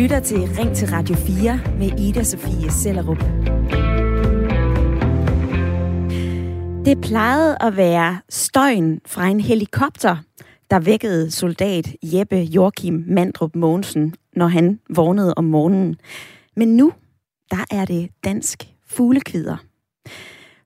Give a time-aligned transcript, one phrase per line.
[0.00, 3.18] lytter til Ring til Radio 4 med Ida Sofie Sellerup.
[6.84, 10.16] Det plejede at være støjen fra en helikopter,
[10.70, 15.96] der vækkede soldat Jeppe Joachim Mandrup Mogensen, når han vågnede om morgenen.
[16.56, 16.92] Men nu,
[17.50, 19.56] der er det dansk fuglekvider.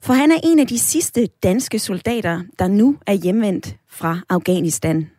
[0.00, 5.10] For han er en af de sidste danske soldater, der nu er hjemvendt fra Afghanistan.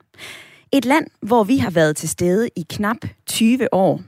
[0.71, 4.01] Et land, hvor vi har været til stede i knap 20 år.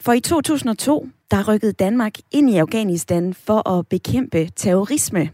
[0.00, 5.30] For i 2002, der rykkede Danmark ind i Afghanistan for at bekæmpe terrorisme.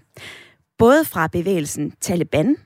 [0.79, 2.57] Både fra bevægelsen Taliban,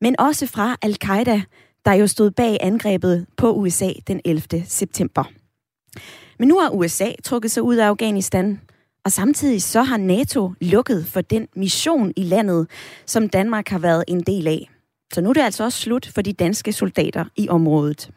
[0.00, 1.42] men også fra Al-Qaida,
[1.84, 4.64] der jo stod bag angrebet på USA den 11.
[4.66, 5.24] september.
[6.38, 8.60] Men nu har USA trukket sig ud af Afghanistan,
[9.04, 12.66] og samtidig så har NATO lukket for den mission i landet,
[13.06, 14.70] som Danmark har været en del af.
[15.14, 18.10] Så nu er det altså også slut for de danske soldater i området.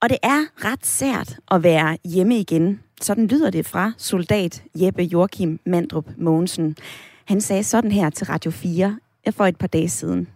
[0.00, 2.82] Og det er ret sært at være hjemme igen.
[3.00, 6.76] Sådan lyder det fra soldat Jeppe Joachim Mandrup Mogensen.
[7.24, 8.98] Han sagde sådan her til Radio 4
[9.32, 10.28] for et par dage siden.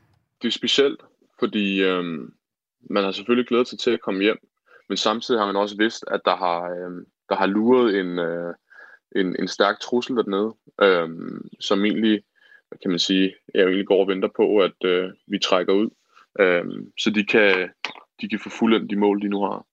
[0.43, 1.01] Det er specielt,
[1.39, 2.33] fordi øhm,
[2.91, 4.39] man har selvfølgelig glædet sig til at komme hjem,
[4.89, 8.55] men samtidig har man også vidst, at der har, øhm, der har luret en, øh,
[9.17, 12.23] en, en stærk trussel dernede, øhm, som egentlig,
[12.83, 15.89] kan man sige, jeg egentlig går og venter på, at øh, vi trækker ud,
[16.41, 16.65] øh,
[16.99, 17.69] så de kan,
[18.21, 19.67] de kan få fuldendt de mål, de nu har.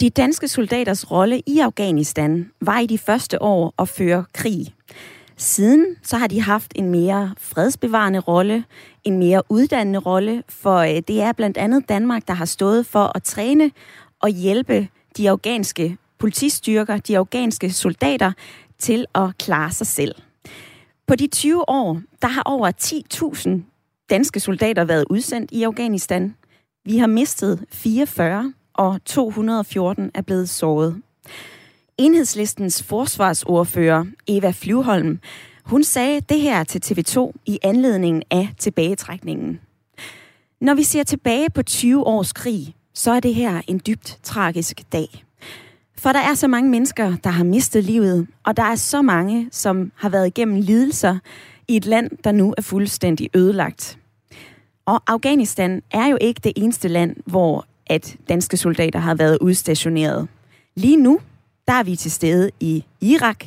[0.00, 4.66] De danske soldaters rolle i Afghanistan var i de første år at føre krig.
[5.36, 8.64] Siden så har de haft en mere fredsbevarende rolle,
[9.04, 13.16] en mere uddannende rolle, for øh, det er blandt andet Danmark, der har stået for
[13.16, 13.70] at træne
[14.20, 18.32] og hjælpe de afghanske politistyrker, de afghanske soldater,
[18.78, 20.14] til at klare sig selv.
[21.10, 23.50] På de 20 år, der har over 10.000
[24.10, 26.34] danske soldater været udsendt i Afghanistan.
[26.84, 31.02] Vi har mistet 44, og 214 er blevet såret.
[31.98, 35.18] Enhedslistens forsvarsordfører, Eva Flyvholm,
[35.64, 39.60] hun sagde det her til TV2 i anledning af tilbagetrækningen.
[40.60, 44.92] Når vi ser tilbage på 20 års krig, så er det her en dybt tragisk
[44.92, 45.24] dag.
[46.00, 49.48] For der er så mange mennesker, der har mistet livet, og der er så mange,
[49.52, 51.18] som har været igennem lidelser
[51.68, 53.98] i et land, der nu er fuldstændig ødelagt.
[54.86, 60.28] Og Afghanistan er jo ikke det eneste land, hvor at danske soldater har været udstationeret.
[60.76, 61.20] Lige nu,
[61.68, 63.44] der er vi til stede i Irak,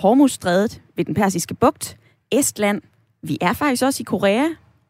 [0.00, 1.96] Hormuzstrædet ved den persiske bugt,
[2.32, 2.82] Estland,
[3.22, 4.44] vi er faktisk også i Korea,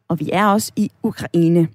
[0.08, 1.68] og vi er også i Ukraine.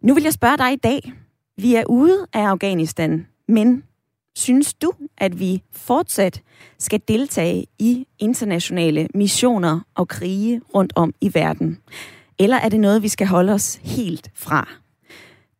[0.00, 1.12] Nu vil jeg spørge dig i dag.
[1.56, 3.82] Vi er ude af Afghanistan, men
[4.36, 6.42] synes du, at vi fortsat
[6.78, 11.78] skal deltage i internationale missioner og krige rundt om i verden?
[12.38, 14.68] Eller er det noget, vi skal holde os helt fra?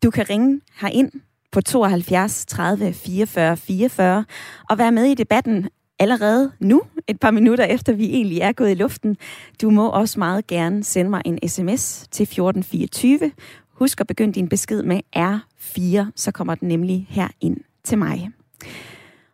[0.03, 1.12] Du kan ringe herind
[1.53, 4.25] på 72 30 44 44
[4.70, 8.70] og være med i debatten allerede nu, et par minutter efter vi egentlig er gået
[8.70, 9.16] i luften.
[9.62, 13.32] Du må også meget gerne sende mig en sms til 1424.
[13.72, 18.31] Husk at begynde din besked med R4, så kommer den nemlig her ind til mig.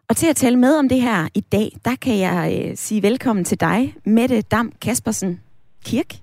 [0.09, 3.03] Og til at tale med om det her i dag, der kan jeg øh, sige
[3.03, 5.41] velkommen til dig, Mette Dam Kaspersen
[5.84, 6.15] Kirk.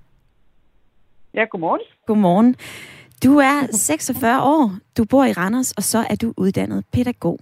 [1.34, 1.80] Ja, godmorgen.
[2.06, 2.56] Godmorgen.
[3.24, 7.40] Du er 46 år, du bor i Randers, og så er du uddannet pædagog.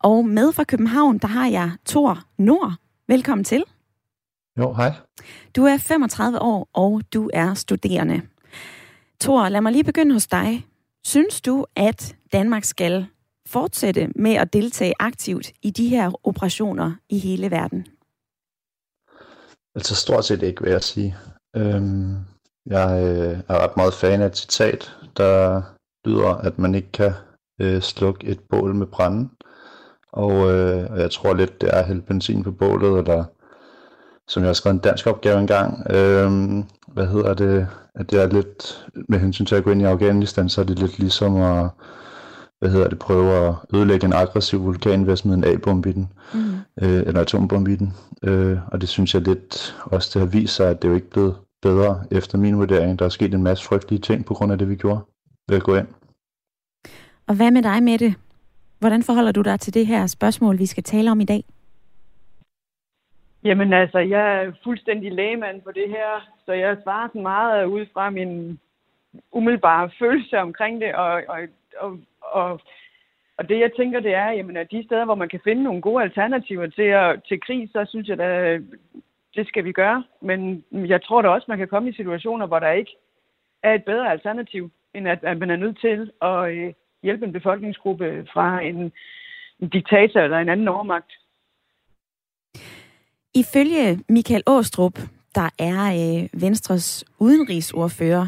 [0.00, 2.74] Og med fra København, der har jeg Thor Nord.
[3.08, 3.64] Velkommen til.
[4.58, 4.92] Jo, hej.
[5.56, 8.22] Du er 35 år, og du er studerende.
[9.20, 10.66] Thor, lad mig lige begynde hos dig.
[11.04, 13.06] Synes du, at Danmark skal
[13.48, 17.86] fortsætte med at deltage aktivt i de her operationer i hele verden?
[19.74, 21.16] Altså stort set ikke, vil jeg sige.
[21.56, 22.16] Øhm,
[22.66, 25.62] jeg øh, er ret meget fan af et citat, der
[26.04, 27.12] lyder, at man ikke kan
[27.60, 29.30] øh, slukke et bål med branden.
[30.12, 33.24] Og, øh, og jeg tror lidt, det er at hælde benzin på bålet, eller
[34.28, 36.30] som jeg har skrevet en dansk opgave engang, øh,
[36.88, 40.48] hvad hedder det, at det er lidt, med hensyn til at gå ind i Afghanistan,
[40.48, 41.70] så er det lidt ligesom at,
[42.58, 45.92] hvad hedder det, prøve at ødelægge en aggressiv vulkan ved at smide en A-bombe i
[45.92, 46.38] den, mm.
[46.82, 47.92] øh, eller atombombe i den.
[48.24, 50.94] Øh, og det synes jeg lidt også, det har vist sig, at det er jo
[50.94, 52.98] ikke blevet bedre efter min vurdering.
[52.98, 55.00] Der er sket en masse frygtelige ting på grund af det, vi gjorde
[55.48, 55.88] ved at gå ind.
[57.26, 58.14] Og hvad med dig, Mette?
[58.78, 61.44] Hvordan forholder du dig til det her spørgsmål, vi skal tale om i dag?
[63.44, 66.10] Jamen altså, jeg er fuldstændig lægemand på det her,
[66.46, 68.58] så jeg svarer sådan meget ud fra min
[69.32, 71.38] umiddelbare følelse omkring det, og, og,
[71.80, 71.98] og,
[72.32, 72.60] og,
[73.38, 75.80] og det jeg tænker, det er, jamen, at de steder, hvor man kan finde nogle
[75.82, 78.58] gode alternativer til, at, til krig, så synes jeg, da,
[79.34, 80.04] det skal vi gøre.
[80.20, 82.96] Men jeg tror da også, man kan komme i situationer, hvor der ikke
[83.62, 86.72] er et bedre alternativ, end at, at man er nødt til at øh,
[87.02, 88.92] hjælpe en befolkningsgruppe fra en
[89.60, 91.12] en diktator eller en anden overmagt.
[93.34, 94.98] Ifølge Michael Åstrup,
[95.34, 98.26] der er øh, Venstres udenrigsordfører,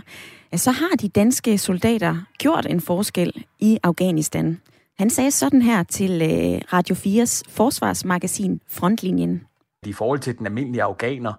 [0.59, 4.61] så har de danske soldater gjort en forskel i Afghanistan.
[4.99, 9.43] Han sagde sådan her til øh, Radio 4's forsvarsmagasin Frontlinjen.
[9.87, 11.33] I forhold til den almindelige afghaner,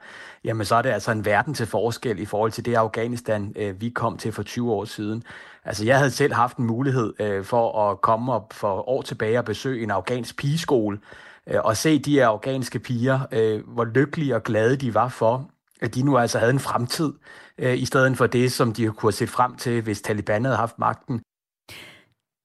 [0.43, 3.81] jamen så er det altså en verden til forskel i forhold til det Afghanistan, øh,
[3.81, 5.23] vi kom til for 20 år siden.
[5.65, 9.39] Altså jeg havde selv haft en mulighed øh, for at komme op for år tilbage
[9.39, 10.99] og besøge en afghansk pigeskole,
[11.47, 13.19] og se de afghanske piger,
[13.73, 15.50] hvor lykkelige og glade de var for,
[15.81, 17.13] at de nu altså havde en fremtid,
[17.57, 20.57] øh, i stedet for det, som de kunne have set frem til, hvis Taliban havde
[20.57, 21.21] haft magten.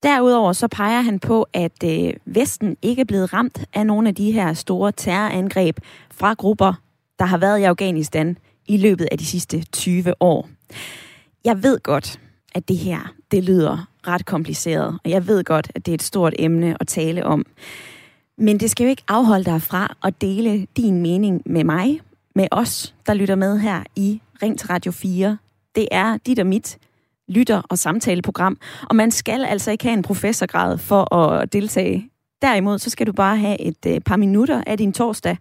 [0.02, 4.14] Derudover så peger han på, at øh, Vesten ikke er blevet ramt af nogle af
[4.14, 5.78] de her store terrorangreb
[6.10, 6.72] fra grupper,
[7.18, 10.48] der har været i Afghanistan i løbet af de sidste 20 år.
[11.44, 12.20] Jeg ved godt,
[12.54, 16.02] at det her, det lyder ret kompliceret, og jeg ved godt, at det er et
[16.02, 17.44] stort emne at tale om.
[18.38, 22.00] Men det skal jo ikke afholde dig fra at dele din mening med mig,
[22.36, 25.38] med os, der lytter med her i Ring til Radio 4.
[25.74, 26.78] Det er dit og mit
[27.28, 28.58] lytter- og samtaleprogram,
[28.90, 32.10] og man skal altså ikke have en professorgrad for at deltage.
[32.42, 35.36] Derimod så skal du bare have et øh, par minutter af din torsdag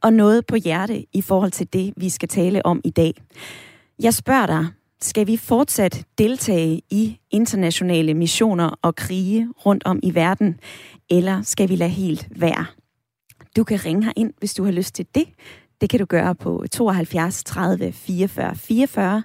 [0.00, 3.14] og noget på hjerte i forhold til det, vi skal tale om i dag.
[4.02, 4.66] Jeg spørger dig,
[5.00, 10.60] skal vi fortsat deltage i internationale missioner og krige rundt om i verden,
[11.10, 12.66] eller skal vi lade helt være?
[13.56, 15.24] Du kan ringe her ind, hvis du har lyst til det.
[15.80, 19.22] Det kan du gøre på 72 30 44 44.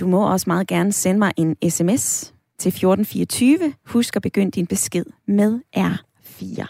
[0.00, 3.74] Du må også meget gerne sende mig en sms til 1424.
[3.86, 6.66] Husk at begynde din besked med R4.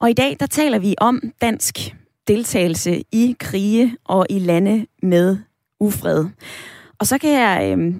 [0.00, 1.94] Og i dag, der taler vi om dansk
[2.28, 5.38] deltagelse i krige og i lande med
[5.80, 6.26] ufred.
[6.98, 7.94] Og så kan jeg, øh,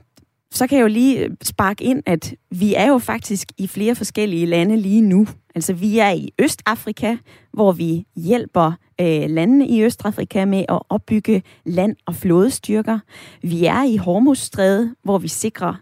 [0.51, 4.47] så kan jeg jo lige sparke ind, at vi er jo faktisk i flere forskellige
[4.47, 5.27] lande lige nu.
[5.55, 7.17] Altså vi er i Østafrika,
[7.53, 12.99] hvor vi hjælper øh, landene i Østafrika med at opbygge land- og flådestyrker.
[13.43, 15.75] Vi er i Hormuzstrædet, hvor vi sikrer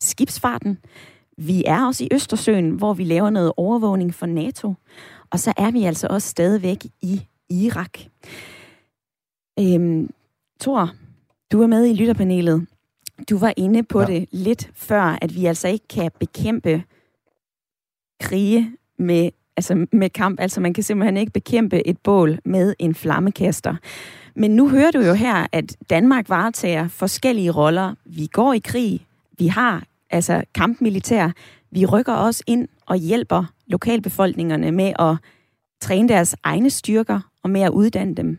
[0.00, 0.78] skibsfarten.
[1.38, 4.74] Vi er også i Østersøen, hvor vi laver noget overvågning for NATO.
[5.30, 7.98] Og så er vi altså også stadigvæk i Irak.
[9.58, 10.10] Øhm,
[10.60, 10.90] Thor,
[11.52, 12.66] du er med i lytterpanelet.
[13.30, 14.06] Du var inde på ja.
[14.06, 16.82] det lidt før, at vi altså ikke kan bekæmpe
[18.20, 20.40] krige med, altså med kamp.
[20.40, 23.74] Altså man kan simpelthen ikke bekæmpe et bål med en flammekaster.
[24.36, 27.94] Men nu hører du jo her, at Danmark varetager forskellige roller.
[28.04, 29.06] Vi går i krig,
[29.38, 31.30] vi har altså kampmilitær,
[31.70, 35.16] vi rykker også ind og hjælper lokalbefolkningerne med at
[35.80, 38.38] træne deres egne styrker og med at uddanne dem.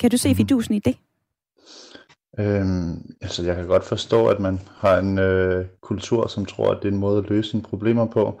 [0.00, 0.36] Kan du se mhm.
[0.36, 0.96] fidusen i det?
[2.38, 6.82] Øhm, altså jeg kan godt forstå, at man har en øh, kultur, som tror, at
[6.82, 8.40] det er en måde at løse sine problemer på.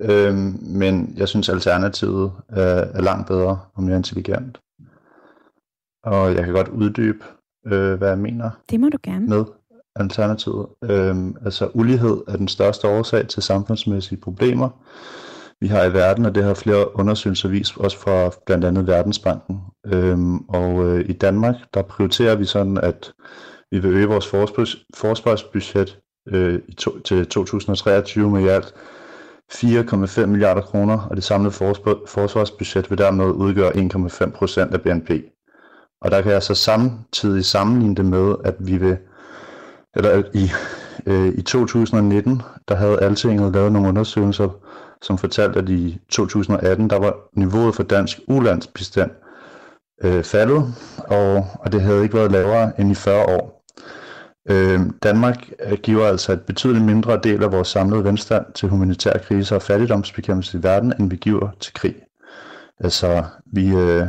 [0.00, 2.58] Øhm, men jeg synes, alternativet øh,
[2.94, 4.60] er langt bedre og mere intelligent.
[6.04, 7.24] Og jeg kan godt uddybe,
[7.66, 8.50] øh, hvad jeg mener.
[8.70, 9.26] Det må du gerne.
[9.26, 9.44] Med
[9.96, 10.66] alternativet.
[10.84, 14.68] Øhm, altså ulighed er den største årsag til samfundsmæssige problemer,
[15.62, 19.60] vi har i verden, og det har flere undersøgelser vist, også fra blandt andet Verdensbanken.
[19.86, 23.12] Øhm, og øh, i Danmark, der prioriterer vi sådan, at
[23.70, 24.26] vi vil øge vores
[24.94, 25.98] forsvarsbudget
[26.28, 28.74] øh, i to, til 2023 med i alt
[29.54, 31.52] 4,5 milliarder kroner, og det samlede
[32.06, 35.10] forsvarsbudget vil dermed udgøre 1,5 procent af BNP.
[36.00, 38.96] Og der kan jeg så samtidig sammenligne det med, at vi vil,
[39.96, 40.50] eller i,
[41.06, 44.48] øh, i 2019, der havde Altinget lavet nogle undersøgelser,
[45.02, 49.10] som fortalte, at i 2018, der var niveauet for dansk ulandsbistand
[50.04, 53.61] øh, faldet, og, og det havde ikke været lavere end i 40 år.
[54.50, 55.50] Øh, Danmark
[55.82, 60.58] giver altså et betydeligt mindre del af vores samlede velstand til humanitære kriser og fattigdomsbekæmpelse
[60.58, 61.94] i verden, end vi giver til krig.
[62.80, 64.06] Altså, vi, øh,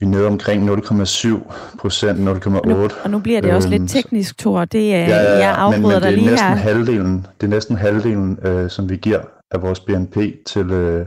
[0.00, 3.04] vi er nede omkring 0,7 procent, 0,8.
[3.04, 4.64] Og nu bliver det også øhm, lidt teknisk, Thor.
[4.64, 6.36] Det er, ja, ja, ja, jeg afbryder men, men dig lige her.
[6.36, 10.16] Halvdelen, det er næsten halvdelen, øh, som vi giver af vores BNP
[10.46, 11.06] til, øh,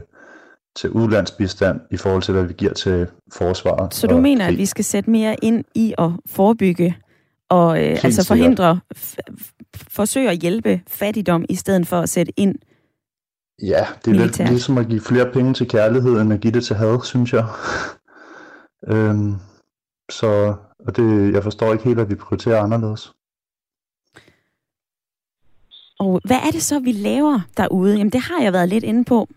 [0.76, 3.94] til udlandsbistand i forhold til, hvad vi giver til forsvaret.
[3.94, 4.52] Så du mener, krig.
[4.52, 6.96] at vi skal sætte mere ind i at forebygge
[7.52, 8.80] og øh, altså forhindre,
[9.88, 12.54] forsøge at hjælpe fattigdom, i stedet for at sætte ind
[13.62, 14.38] Ja, det er militært.
[14.38, 17.32] lidt ligesom at give flere penge til kærlighed, end at give det til had, synes
[17.32, 17.46] jeg.
[18.92, 19.34] øhm,
[20.10, 20.54] så
[20.86, 23.12] og det, jeg forstår ikke helt, at vi prioriterer anderledes.
[25.98, 27.96] Og hvad er det så, vi laver derude?
[27.96, 29.28] Jamen, det har jeg været lidt inde på.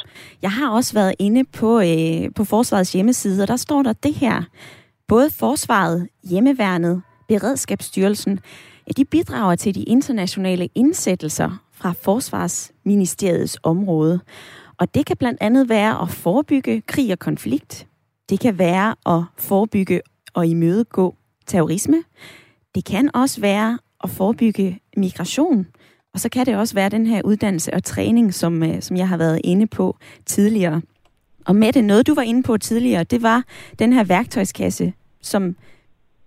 [0.42, 4.14] Jeg har også været inde på, øh, på Forsvarets hjemmeside, og der står der det
[4.14, 4.44] her.
[5.08, 8.40] Både Forsvaret, Hjemmeværnet, Beredskabsstyrelsen,
[8.88, 14.20] ja, de bidrager til de internationale indsættelser fra Forsvarsministeriets område.
[14.78, 17.88] Og det kan blandt andet være at forebygge krig og konflikt.
[18.30, 20.02] Det kan være at forebygge
[20.34, 21.16] og imødegå
[21.46, 22.04] terrorisme.
[22.76, 25.68] Det kan også være at forebygge migration.
[26.14, 29.08] Og så kan det også være den her uddannelse og træning, som, øh, som jeg
[29.08, 30.82] har været inde på tidligere.
[31.46, 33.44] Og med det noget, du var inde på tidligere, det var
[33.80, 35.56] den her værktøjskasse, som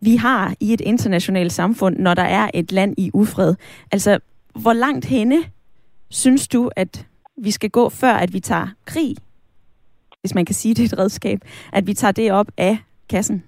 [0.00, 3.54] vi har i et internationalt samfund, når der er et land i ufred.
[3.92, 4.20] Altså,
[4.62, 5.36] hvor langt henne
[6.10, 9.16] synes du, at vi skal gå, før at vi tager krig,
[10.20, 11.38] hvis man kan sige det er et redskab,
[11.72, 12.78] at vi tager det op af
[13.10, 13.44] kassen?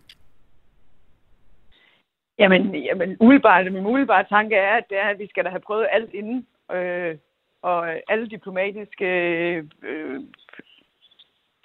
[2.39, 5.61] Jamen, jamen umiddelbart, min umiddelbare tanke er, at, det er, at vi skal da have
[5.61, 6.47] prøvet alt inden.
[6.73, 7.17] Øh,
[7.63, 9.07] og alle diplomatiske
[9.83, 10.21] øh,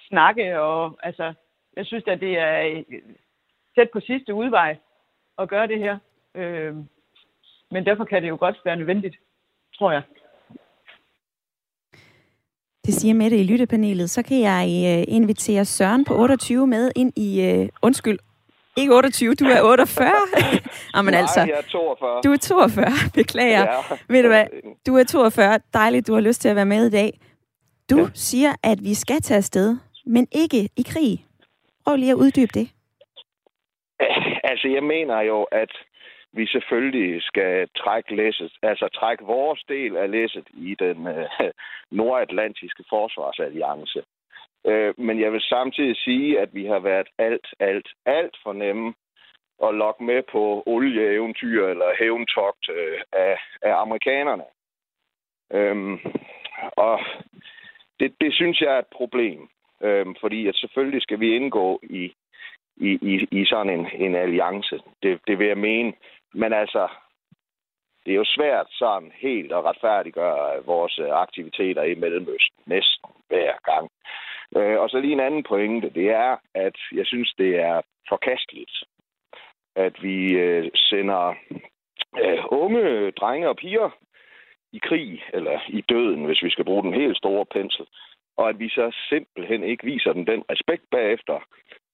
[0.08, 1.32] snakke, og altså,
[1.76, 2.82] jeg synes at det er
[3.76, 4.76] tæt på sidste udvej
[5.38, 5.98] at gøre det her.
[6.34, 6.74] Øh,
[7.70, 9.16] men derfor kan det jo godt være nødvendigt,
[9.78, 10.02] tror jeg.
[12.86, 14.10] Det siger Mette i lyttepanelet.
[14.10, 17.42] Så kan jeg øh, invitere Søren på 28 med ind i...
[17.42, 18.18] Øh, undskyld,
[18.76, 20.10] ikke 28, du er 48.
[20.96, 22.20] Jamen Nej, altså, jeg er 42.
[22.24, 23.60] Du er 42, beklager.
[23.60, 23.96] Ja.
[24.08, 24.46] Ved du hvad,
[24.86, 25.58] du er 42.
[25.74, 27.20] Dejligt, du har lyst til at være med i dag.
[27.90, 28.06] Du ja.
[28.14, 31.26] siger, at vi skal tage afsted, men ikke i krig.
[31.84, 32.68] Prøv lige at uddybe det.
[34.56, 35.72] Altså, jeg mener jo, at
[36.32, 41.28] vi selvfølgelig skal trække læsset, altså trække vores del af læsset i den øh,
[42.00, 44.02] nordatlantiske forsvarsalliance.
[44.66, 48.94] Øh, men jeg vil samtidig sige, at vi har været alt, alt, alt for nemme
[49.62, 54.44] at lokke med på olieeventyr eller hævntogt øh, af, af amerikanerne.
[55.52, 55.98] Øhm,
[56.72, 57.00] og
[58.00, 59.48] det, det synes jeg er et problem,
[59.82, 62.12] øhm, fordi at selvfølgelig skal vi indgå i,
[62.76, 64.80] i, i, i sådan en, en alliance.
[65.02, 65.92] Det, det vil jeg mene.
[66.34, 66.88] Men altså,
[68.04, 73.52] det er jo svært sådan helt at retfærdiggøre vores øh, aktiviteter i Mellemøsten næsten hver
[73.64, 73.90] gang.
[74.56, 78.84] Øh, og så lige en anden pointe, det er, at jeg synes, det er forkasteligt,
[79.76, 81.34] at vi øh, sender
[82.22, 83.90] øh, unge drenge og piger
[84.72, 87.86] i krig, eller i døden, hvis vi skal bruge den helt store pensel,
[88.36, 91.40] og at vi så simpelthen ikke viser dem den respekt bagefter,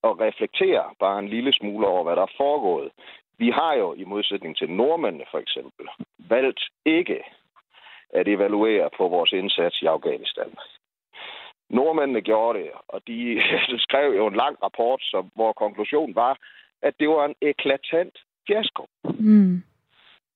[0.03, 2.91] og reflekterer bare en lille smule over, hvad der er foregået.
[3.37, 5.87] Vi har jo, i modsætning til nordmændene for eksempel,
[6.29, 7.23] valgt ikke
[8.13, 10.55] at evaluere på vores indsats i Afghanistan.
[11.69, 13.41] Nordmændene gjorde det, og de
[13.85, 16.37] skrev jo en lang rapport, som, hvor konklusionen var,
[16.81, 18.17] at det var en eklatant
[18.47, 18.85] fiasko.
[19.03, 19.63] Mm.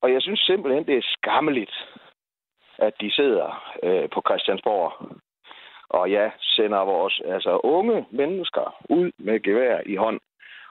[0.01, 1.75] Og jeg synes simpelthen, det er skammeligt,
[2.77, 4.91] at de sidder øh, på Christiansborg
[5.97, 10.19] og ja, sender vores altså, unge mennesker ud med gevær i hånd,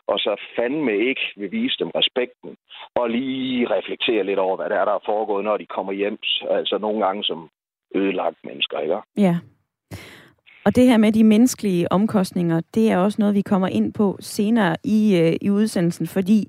[0.06, 2.50] og så fandme ikke vil vise dem respekten,
[2.95, 6.18] og lige reflektere lidt over, hvad der er, der er foregået, når de kommer hjem,
[6.50, 7.49] altså nogle gange som
[7.95, 8.99] ødelagt mennesker, ikke?
[9.16, 9.37] Ja.
[10.66, 14.16] Og det her med de menneskelige omkostninger, det er også noget, vi kommer ind på
[14.21, 16.40] senere i, øh, i udsendelsen, fordi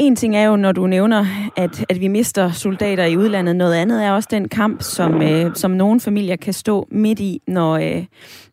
[0.00, 1.26] en ting er jo, når du nævner,
[1.56, 3.56] at, at vi mister soldater i udlandet.
[3.56, 7.42] Noget andet er også den kamp, som, øh, som nogle familier kan stå midt i,
[7.46, 8.04] når, øh,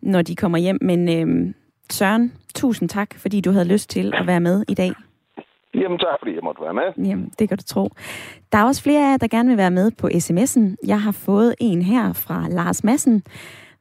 [0.01, 0.77] når de kommer hjem.
[0.81, 1.53] Men øh,
[1.89, 4.91] Søren, tusind tak, fordi du havde lyst til at være med i dag.
[5.73, 7.05] Jamen tak, fordi jeg måtte være med.
[7.09, 7.89] Jamen, det kan du tro.
[8.51, 10.75] Der er også flere af jer, der gerne vil være med på sms'en.
[10.87, 13.23] Jeg har fået en her fra Lars Madsen.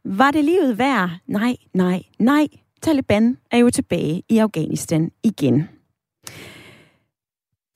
[0.04, 1.10] Var det livet værd?
[1.26, 2.46] Nej, nej, nej.
[2.82, 5.68] Taliban er jo tilbage i Afghanistan igen.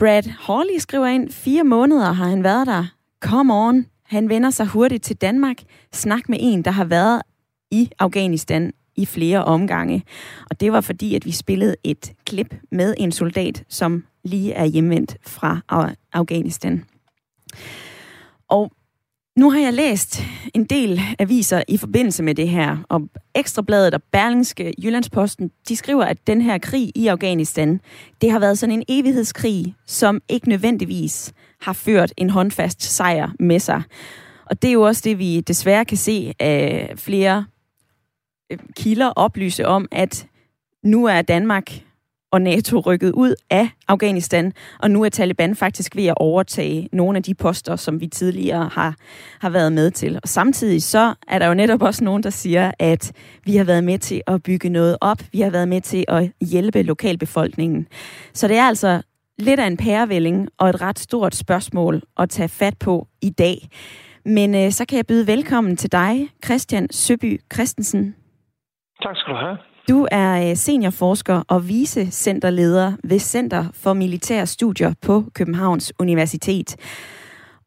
[0.00, 2.84] Brad Hawley skriver ind, fire måneder har han været der.
[3.20, 3.86] Come on.
[4.04, 5.56] Han vender sig hurtigt til Danmark.
[5.92, 7.22] Snak med en, der har været
[7.70, 10.04] i Afghanistan i flere omgange.
[10.50, 14.64] Og det var fordi, at vi spillede et klip med en soldat, som lige er
[14.64, 15.60] hjemvendt fra
[16.12, 16.84] Afghanistan.
[18.48, 18.72] Og
[19.40, 20.22] nu har jeg læst
[20.54, 23.02] en del aviser i forbindelse med det her, og
[23.34, 27.80] Ekstrabladet og Berlingske Jyllandsposten, de skriver, at den her krig i Afghanistan,
[28.20, 33.58] det har været sådan en evighedskrig, som ikke nødvendigvis har ført en håndfast sejr med
[33.58, 33.82] sig.
[34.46, 37.44] Og det er jo også det, vi desværre kan se af flere
[38.52, 40.26] øh, kilder oplyse om, at
[40.84, 41.72] nu er Danmark
[42.30, 47.16] og NATO rykket ud af Afghanistan, og nu er Taliban faktisk ved at overtage nogle
[47.16, 48.94] af de poster, som vi tidligere har,
[49.40, 50.16] har været med til.
[50.22, 53.12] Og samtidig så er der jo netop også nogen, der siger, at
[53.44, 56.32] vi har været med til at bygge noget op, vi har været med til at
[56.40, 57.86] hjælpe lokalbefolkningen.
[58.32, 59.02] Så det er altså
[59.38, 63.68] lidt af en pærevælling og et ret stort spørgsmål at tage fat på i dag.
[64.24, 68.14] Men øh, så kan jeg byde velkommen til dig, Christian Søby Christensen.
[69.02, 69.69] Tak skal du have.
[69.90, 76.76] Du er øh, seniorforsker og vicecenterleder ved Center for Militære Studier på Københavns Universitet.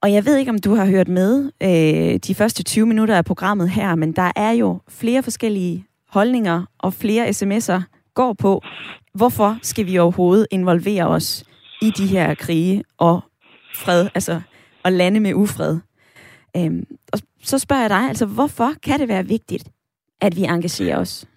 [0.02, 3.26] Og jeg ved ikke, om du har hørt med øh, de første 20 minutter af
[3.26, 7.82] programmet her, men der er jo flere forskellige holdninger og flere sms'er
[8.14, 8.62] går på,
[9.14, 11.44] hvorfor skal vi overhovedet involvere os
[11.82, 13.22] i de her krige og
[13.76, 14.42] fred, altså
[14.84, 15.80] og lande med ufred.
[16.58, 19.68] Øhm, og så spørger jeg dig, altså hvorfor kan det være vigtigt,
[20.22, 21.28] at vi engagerer os?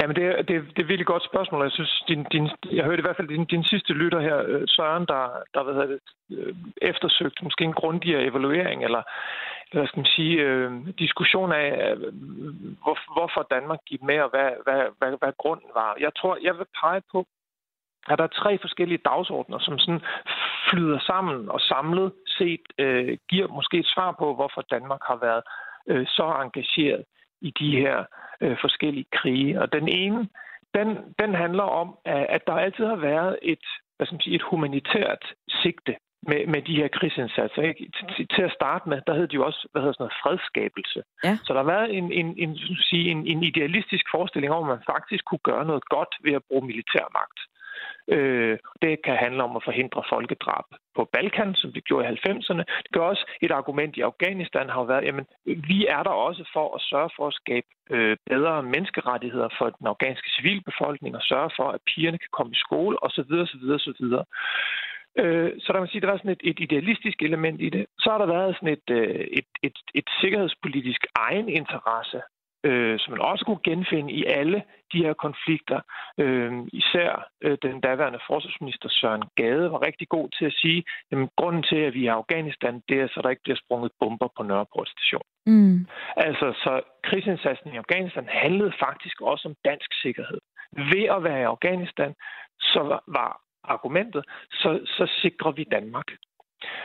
[0.00, 1.62] Jamen, det, er, det, det er et virkelig godt spørgsmål.
[1.62, 4.62] Jeg synes, din, din, jeg hørte i hvert fald din, din sidste lytter her, øh,
[4.66, 5.22] Søren, der,
[5.54, 6.00] der hvad hedder det,
[6.30, 9.02] øh, eftersøgt måske en grundigere evaluering, eller
[9.72, 12.00] hvad skal man sige, øh, diskussion af, øh,
[12.82, 15.96] hvor, hvorfor Danmark gik med, og hvad, hvad, hvad, hvad grunden var.
[16.00, 17.26] Jeg tror, jeg vil pege på,
[18.08, 20.02] at der er tre forskellige dagsordner, som sådan
[20.70, 25.42] flyder sammen og samlet set øh, giver måske et svar på, hvorfor Danmark har været
[25.86, 27.04] øh, så engageret
[27.48, 27.96] i de her
[28.40, 29.60] øh, forskellige krige.
[29.62, 30.28] Og den ene,
[30.74, 30.88] den,
[31.20, 33.64] den handler om, at der altid har været et,
[33.96, 35.94] hvad skal man sige, et humanitært sigte
[36.30, 37.62] med, med de her krigsindsatser.
[37.62, 37.90] Ikke?
[38.16, 41.00] Til, til at starte med, der hed de jo også hvad hedder sådan noget, fredskabelse.
[41.24, 41.34] Ja.
[41.44, 42.56] Så der har været en, en, en,
[42.90, 46.46] sige, en, en idealistisk forestilling om, at man faktisk kunne gøre noget godt ved at
[46.48, 47.38] bruge militærmagt.
[48.08, 50.64] Øh, det kan handle om at forhindre folkedrab
[50.96, 52.64] på Balkan, som vi gjorde i 90'erne.
[52.84, 56.74] Det gør også et argument i Afghanistan har været, jamen, vi er der også for
[56.74, 61.68] at sørge for at skabe øh, bedre menneskerettigheder for den afghanske civilbefolkning og sørge for,
[61.68, 63.32] at pigerne kan komme i skole osv.
[63.44, 63.64] osv.
[63.76, 64.04] osv.
[65.22, 67.86] Øh, så der kan sige, at der var sådan et, et idealistisk element i det.
[67.98, 72.20] Så har der været sådan et, øh, et, et, et sikkerhedspolitisk egeninteresse
[72.66, 75.80] øh, som man også kunne genfinde i alle de her konflikter.
[76.18, 77.10] Øh, især
[77.44, 81.76] øh, den daværende forsvarsminister Søren Gade var rigtig god til at sige, at grunden til,
[81.76, 84.88] at vi er i Afghanistan, det er, så der ikke bliver sprunget bomber på Nørreport
[84.88, 85.26] station.
[85.46, 85.86] Mm.
[86.16, 86.72] Altså, så
[87.04, 90.40] krigsindsatsen i Afghanistan handlede faktisk også om dansk sikkerhed.
[90.92, 92.14] Ved at være i Afghanistan,
[92.60, 96.08] så var argumentet, så, så sikrer vi Danmark.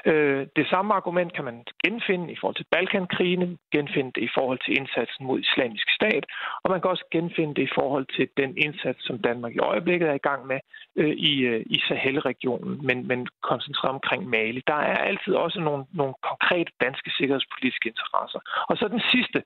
[0.05, 4.59] Øh, det samme argument kan man genfinde i forhold til Balkankrigene, genfinde det i forhold
[4.65, 6.25] til indsatsen mod islamisk stat,
[6.63, 10.09] og man kan også genfinde det i forhold til den indsats, som Danmark i øjeblikket
[10.09, 10.59] er i gang med
[10.95, 14.61] øh, i, øh, i Sahel-regionen, men, men koncentreret omkring Mali.
[14.67, 18.39] Der er altid også nogle, nogle konkrete danske sikkerhedspolitiske interesser.
[18.69, 19.43] Og så den sidste,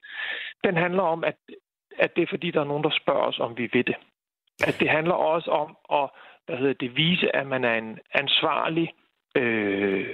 [0.63, 1.35] den handler om, at,
[1.99, 3.95] at det er fordi, der er nogen, der spørger os, om vi ved det.
[4.67, 6.09] At det handler også om at
[6.45, 8.93] hvad hedder det, vise, at man er en ansvarlig
[9.35, 10.05] øh,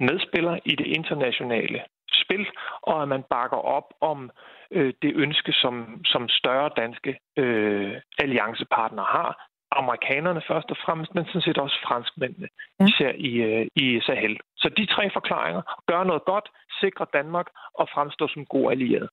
[0.00, 1.80] medspiller i det internationale
[2.12, 2.46] spil,
[2.82, 4.30] og at man bakker op om
[4.70, 9.46] øh, det ønske, som, som større danske øh, alliancepartnere har.
[9.72, 12.48] Amerikanerne først og fremmest, men sådan set også franskmændene,
[12.80, 12.86] ja.
[12.86, 14.36] især i, øh, i Sahel.
[14.56, 16.48] Så de tre forklaringer gør noget godt,
[16.80, 19.08] sikrer Danmark og fremstår som god allieret.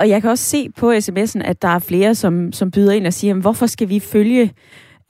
[0.00, 3.06] Og jeg kan også se på sms'en, at der er flere, som, som byder ind
[3.06, 4.54] og siger, hvorfor skal vi følge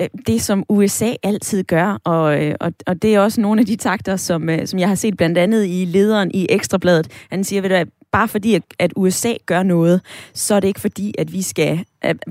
[0.01, 3.67] Øh, det, som USA altid gør, og, øh, og, og det er også nogle af
[3.67, 7.09] de takter, som, øh, som jeg har set blandt andet i lederen i Ekstrabladet.
[7.31, 10.01] Han siger, ved du, bare fordi, at, USA gør noget,
[10.35, 11.85] så er det ikke fordi, at vi skal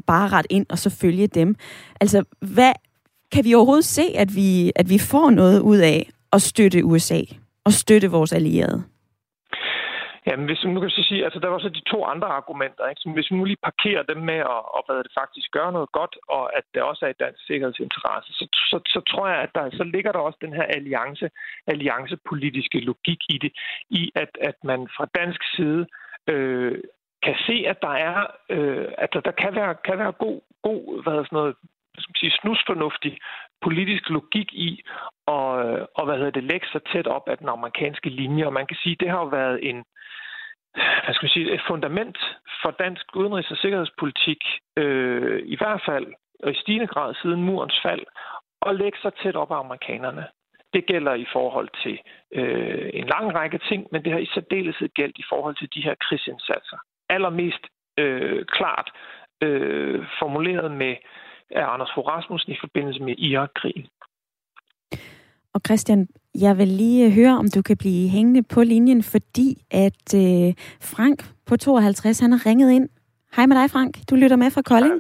[0.07, 1.55] bare ret ind og så følge dem.
[2.01, 2.71] Altså, hvad
[3.31, 7.21] kan vi overhovedet se, at vi, at vi får noget ud af at støtte USA
[7.65, 8.83] og støtte vores allierede?
[10.27, 13.01] Jamen, hvis nu kan så sige, altså der var så de to andre argumenter, ikke?
[13.01, 15.91] Så hvis vi nu lige parkerer dem med at, og hvad det faktisk gør noget
[15.91, 19.51] godt, og at det også er i dansk sikkerhedsinteresse, så, så, så tror jeg, at
[19.55, 21.29] der, så ligger der også den her alliance,
[21.67, 23.51] alliancepolitiske logik i det,
[23.89, 25.87] i at, at man fra dansk side
[26.27, 26.77] øh,
[27.23, 28.17] kan se, at der er,
[28.49, 31.55] øh, at der, der kan være, kan være god, god hvad sådan noget,
[31.97, 33.17] skal man sige, snusfornuftig
[33.61, 34.83] politisk logik i
[35.25, 35.49] og,
[35.97, 38.45] og øh, hvad hedder det, lægge sig tæt op af den amerikanske linje.
[38.45, 39.83] Og man kan sige, det har jo været en,
[40.73, 42.17] hvad skal man sige, et fundament
[42.61, 44.41] for dansk udenrigs- og sikkerhedspolitik,
[44.77, 46.07] øh, i hvert fald
[46.43, 48.05] og i stigende grad siden murens fald,
[48.61, 50.25] og lægge sig tæt op af amerikanerne.
[50.73, 51.99] Det gælder i forhold til
[52.35, 55.81] øh, en lang række ting, men det har i særdeleshed gældt i forhold til de
[55.81, 56.77] her krigsindsatser.
[57.09, 57.63] Allermest
[57.97, 58.89] øh, klart
[59.41, 60.95] øh, formuleret med
[61.51, 63.87] af Anders Fogh Rasmussen i forbindelse med Irak-krigen.
[65.53, 70.13] Og Christian, jeg vil lige høre, om du kan blive hængende på linjen, fordi at
[70.15, 72.89] øh, Frank på 52, han har ringet ind.
[73.35, 73.97] Hej med dig, Frank.
[74.09, 74.93] Du lytter med fra Kolding.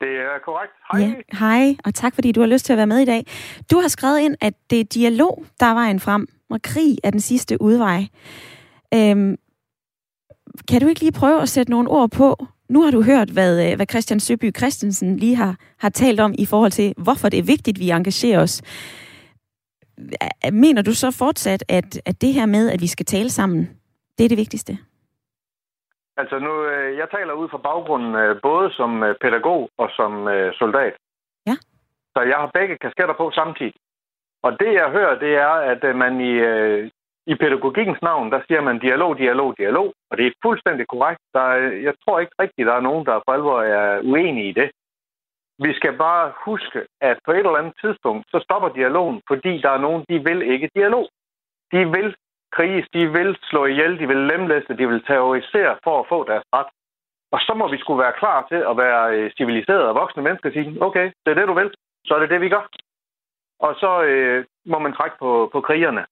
[0.00, 0.72] Ja, det er korrekt.
[0.92, 1.00] Hej.
[1.00, 3.26] Ja, hej, og tak fordi du har lyst til at være med i dag.
[3.70, 7.10] Du har skrevet ind, at det er dialog, der er vejen frem, og krig er
[7.10, 8.06] den sidste udvej.
[8.94, 9.36] Øhm,
[10.68, 13.70] kan du ikke lige prøve at sætte nogle ord på, nu har du hørt, hvad,
[13.70, 17.38] øh, hvad Christian Søby Christensen lige har, har talt om i forhold til, hvorfor det
[17.38, 18.62] er vigtigt, at vi engagerer os.
[20.52, 23.80] Mener du så fortsat, at, at det her med, at vi skal tale sammen,
[24.18, 24.72] det er det vigtigste?
[26.16, 30.12] Altså nu, øh, jeg taler ud fra baggrunden øh, både som øh, pædagog og som
[30.60, 30.94] soldat.
[31.46, 31.56] Ja.
[32.14, 33.74] Så jeg har begge kasketter på samtidig.
[34.42, 36.34] Og det, jeg hører, det er, at man i,
[37.32, 39.94] i pædagogikkens navn, der siger man dialog, dialog, dialog.
[40.10, 41.20] Og det er fuldstændig korrekt.
[41.34, 44.52] Der er, jeg tror ikke rigtigt, der er nogen, der for alvor er uenige i
[44.52, 44.70] det.
[45.58, 49.70] Vi skal bare huske, at på et eller andet tidspunkt, så stopper dialogen, fordi der
[49.70, 51.08] er nogen, de vil ikke dialog.
[51.72, 52.16] De vil
[52.52, 56.44] kriges, de vil slå ihjel, de vil lemlæste, de vil terrorisere for at få deres
[56.52, 56.66] ret.
[57.32, 60.48] Og så må vi skulle være klar til at være øh, civiliserede og voksne mennesker
[60.48, 61.70] og sige, okay, det er det, du vil,
[62.04, 62.64] så er det det, vi gør.
[63.60, 66.06] Og så øh, må man trække på, på krigerne.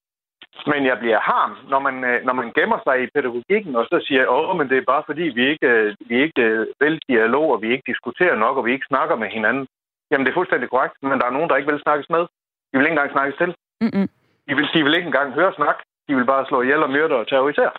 [0.66, 4.04] Men jeg bliver harm, når man, øh, når man gemmer sig i pædagogikken, og så
[4.06, 7.46] siger, åh, men det er bare fordi, vi ikke, øh, vi ikke øh, vil dialog,
[7.52, 9.66] og vi ikke diskuterer nok, og vi ikke snakker med hinanden.
[10.10, 12.22] Jamen, det er fuldstændig korrekt, men der er nogen, der ikke vil snakkes med.
[12.68, 13.50] De vil ikke engang snakkes til.
[13.80, 14.08] Mm-mm.
[14.48, 15.78] De vil, de vil ikke engang høre snak.
[16.08, 17.72] De vil bare slå ihjel og myrde og terrorisere.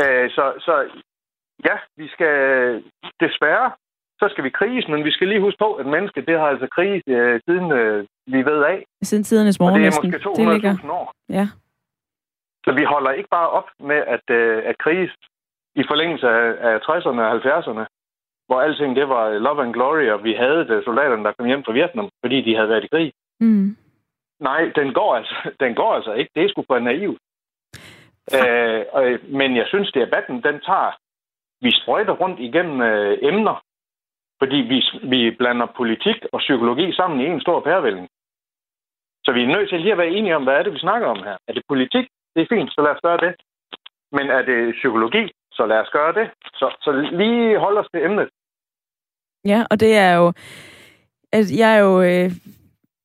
[0.00, 0.74] Øh, så, så
[1.64, 2.34] ja, vi skal
[3.20, 3.72] desværre,
[4.20, 6.66] så skal vi kriges, men vi skal lige huske på, at mennesket, det har altså
[6.76, 8.84] krig øh, siden øh, vi ved af.
[9.02, 10.74] Siden tidernes Og morgen det er måske Det ligger.
[10.74, 11.12] 200.000 år.
[11.28, 11.46] Ja.
[12.64, 15.12] Så vi holder ikke bare op med at, øh, at kriges
[15.76, 17.84] i forlængelse af, af 60'erne og 70'erne,
[18.46, 21.64] hvor alting det var love and glory, og vi havde det, soldaterne, der kom hjem
[21.64, 23.12] fra Vietnam, fordi de havde været i krig.
[23.40, 23.76] Mm.
[24.40, 26.30] Nej, den går altså, den går altså ikke.
[26.34, 27.18] Det er sgu for naivt.
[28.36, 30.96] Øh, og, men jeg synes, debatten, den tager...
[31.60, 33.63] Vi sprøjter rundt igennem øh, emner,
[34.44, 34.78] fordi vi,
[35.14, 38.06] vi blander politik og psykologi sammen i en stor pærevælling.
[39.24, 41.06] Så vi er nødt til lige at være enige om, hvad er det, vi snakker
[41.14, 41.36] om her.
[41.48, 42.06] Er det politik?
[42.34, 43.32] Det er fint, så lad os gøre det.
[44.16, 45.24] Men er det psykologi?
[45.56, 46.26] Så lad os gøre det.
[46.58, 48.28] Så, så lige hold os til emnet.
[49.44, 50.32] Ja, og det er jo...
[51.32, 52.02] Altså, jeg er jo...
[52.02, 52.28] Øh,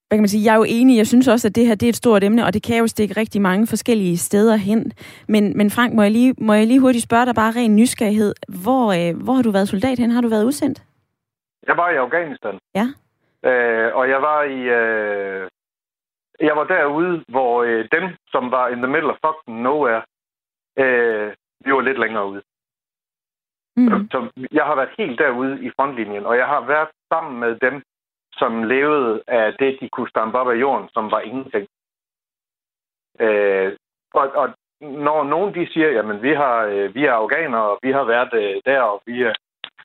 [0.08, 0.45] hvad kan man sige?
[0.45, 0.97] Jeg er jo enig.
[0.97, 2.88] Jeg synes også, at det her det er et stort emne, og det kan jo
[2.88, 4.91] stikke rigtig mange forskellige steder hen.
[5.28, 8.34] Men, men Frank, må jeg, lige, må jeg lige hurtigt spørge dig bare ren nysgerrighed.
[8.63, 10.12] Hvor, øh, hvor har du været soldat hen?
[10.12, 10.88] Har du været udsendt?
[11.70, 12.60] Jeg var i Afghanistan.
[12.80, 12.86] Ja.
[13.50, 14.60] Øh, og jeg var i...
[14.80, 15.50] Øh,
[16.40, 20.02] jeg var derude, hvor øh, dem, som var in the middle of fucking nowhere,
[20.78, 21.34] øh,
[21.66, 22.42] vi var lidt længere ude.
[23.78, 24.10] Mm.
[24.12, 27.84] Så jeg har været helt derude i frontlinjen, og jeg har været sammen med dem,
[28.34, 31.68] som levede af det, de kunne stampe op af jorden, som var ingenting.
[33.20, 33.78] Øh,
[34.14, 37.92] og, og når nogen de siger, jamen vi, har, øh, vi er afghanere, og vi
[37.92, 39.34] har været øh, der, og vi er,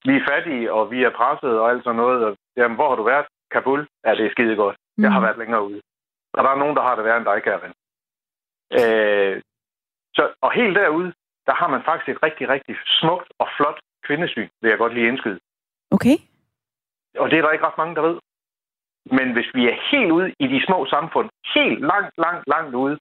[0.04, 2.96] vi er fattige, og vi er presset og alt sådan noget, og, jamen hvor har
[2.96, 3.26] du været?
[3.50, 3.88] Kabul?
[4.06, 4.76] Ja, det er skide godt.
[4.98, 5.24] Jeg har Mm.
[5.24, 5.80] været længere ude.
[6.32, 7.74] Og der er nogen, der har det værre end dig, kære ven.
[8.80, 9.42] Øh,
[10.16, 11.12] så, og helt derude,
[11.46, 15.08] der har man faktisk et rigtig, rigtig smukt og flot kvindesyn, vil jeg godt lige
[15.08, 15.40] indskyde.
[15.90, 16.16] Okay.
[17.18, 18.18] Og det er der ikke ret mange, der ved.
[19.18, 22.98] Men hvis vi er helt ude i de små samfund, helt langt, langt, langt ude,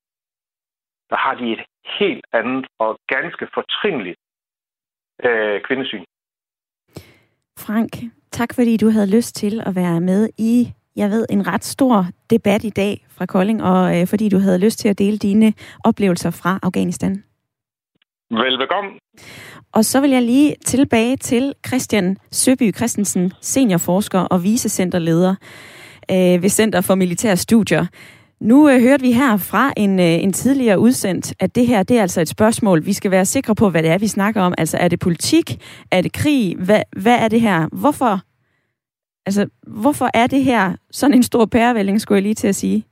[1.10, 1.64] der har de et
[2.00, 4.20] helt andet og ganske fortrinligt
[5.24, 6.04] øh, kvindesyn.
[7.60, 11.66] Frank, tak fordi du havde lyst til at være med i, jeg ved, en ret
[11.66, 15.18] stor debat i dag fra Kolding, og øh, fordi du havde lyst til at dele
[15.18, 17.24] dine oplevelser fra Afghanistan.
[18.32, 18.92] Velbekomme.
[19.74, 25.36] Og så vil jeg lige tilbage til Christian Søby Christensen, seniorforsker og vicecenterleder
[26.12, 27.86] øh, ved Center for Militære Studier.
[28.50, 31.98] Nu øh, hørte vi her fra en, øh, en tidligere udsendt, at det her det
[31.98, 32.86] er altså et spørgsmål.
[32.86, 34.54] Vi skal være sikre på, hvad det er, vi snakker om.
[34.58, 35.46] Altså er det politik?
[35.92, 36.56] Er det krig?
[36.66, 37.68] Hvad, hvad er det her?
[37.82, 38.14] Hvorfor,
[39.26, 42.84] altså, hvorfor er det her sådan en stor pærevælling, skulle jeg lige til at sige?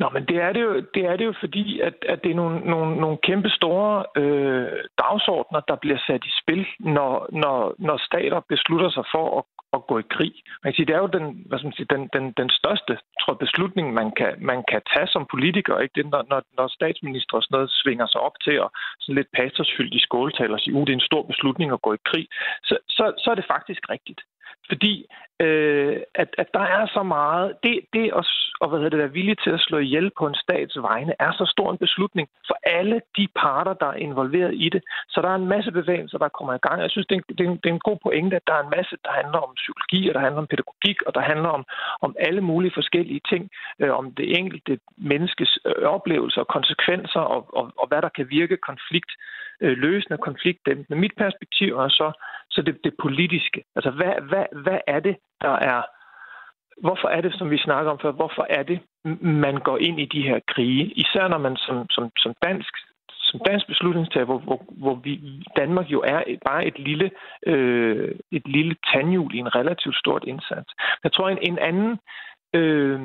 [0.00, 2.34] Nå, men det er det jo, det er det jo fordi, at, at det er
[2.34, 7.96] nogle, nogle, nogle kæmpe store øh, dagsordner, der bliver sat i spil, når, når, når
[8.08, 9.44] stater beslutter sig for at,
[9.76, 10.34] at gå i krig.
[10.62, 12.92] Man kan sige, det er jo den, hvad skal man sige, den, den, den største
[13.20, 15.74] tror jeg, beslutning, man kan, man kan tage som politiker.
[15.78, 15.94] Ikke?
[15.94, 18.68] Det, er, når, når, når statsminister og sådan noget svinger sig op til at
[19.00, 21.90] sådan lidt pastorsfyldt i skåltaler og sige, uh, det er en stor beslutning at gå
[21.94, 22.26] i krig,
[22.68, 24.20] så, så, så er det faktisk rigtigt.
[24.68, 25.06] Fordi
[25.40, 28.26] øh, at, at der er så meget, det, det at,
[28.60, 31.32] og hvad hedder det, være villig til at slå ihjel på en stats vegne, er
[31.32, 34.82] så stor en beslutning for alle de parter, der er involveret i det.
[35.08, 36.82] Så der er en masse bevægelser, der kommer i gang.
[36.82, 38.54] Jeg synes, det er, en, det, er en, det er en god pointe, at der
[38.54, 41.48] er en masse, der handler om psykologi, og der handler om pædagogik, og der handler
[41.48, 41.64] om,
[42.00, 47.42] om alle mulige forskellige ting, øh, om det enkelte menneskes øh, oplevelser og konsekvenser, og,
[47.58, 49.12] og, og hvad der kan virke konflikt
[49.62, 51.00] øh, løsende konfliktdæmpende.
[51.00, 52.08] Mit perspektiv er så,
[52.52, 53.64] så det, det politiske.
[53.76, 55.82] Altså, hvad, hvad, hvad er det, der er...
[56.80, 58.80] Hvorfor er det, som vi snakker om før, hvorfor er det,
[59.20, 60.84] man går ind i de her krige?
[60.84, 62.74] Især når man som, som, som dansk
[63.32, 65.20] som dansk beslutningstager, hvor, hvor, hvor vi,
[65.56, 67.10] Danmark jo er et, bare et lille,
[67.46, 70.70] øh, et lille tandhjul i en relativt stort indsats.
[71.04, 71.98] Jeg tror, en, en anden
[72.54, 73.00] øh,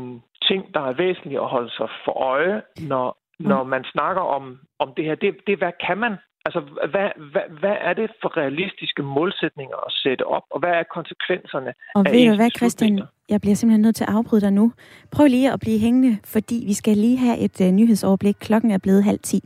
[0.48, 4.94] ting, der er væsentlig at holde sig for øje, når, når man snakker om, om
[4.98, 6.16] det her, det, det er, hvad kan man
[6.48, 6.62] Altså,
[6.94, 11.72] hvad, hvad, hvad er det for realistiske målsætninger at sætte op, og hvad er konsekvenserne
[11.96, 13.02] og af ved du hvad, Christian?
[13.30, 14.74] Jeg bliver simpelthen nødt til at afbryde dig nu.
[15.12, 18.36] Prøv lige at blive hængende, fordi vi skal lige have et uh, nyhedsoverblik.
[18.40, 19.40] Klokken er blevet halv ti.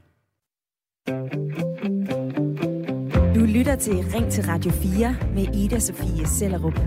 [3.36, 6.78] Du lytter til Ring til Radio 4 med Ida Sofie Sellerup.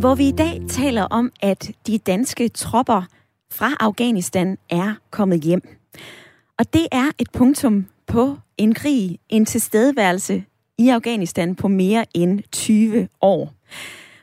[0.00, 3.02] Hvor vi i dag taler om, at de danske tropper
[3.52, 5.62] fra Afghanistan er kommet hjem.
[6.58, 10.44] Og det er et punktum på en krig, en tilstedeværelse
[10.78, 13.52] i Afghanistan på mere end 20 år.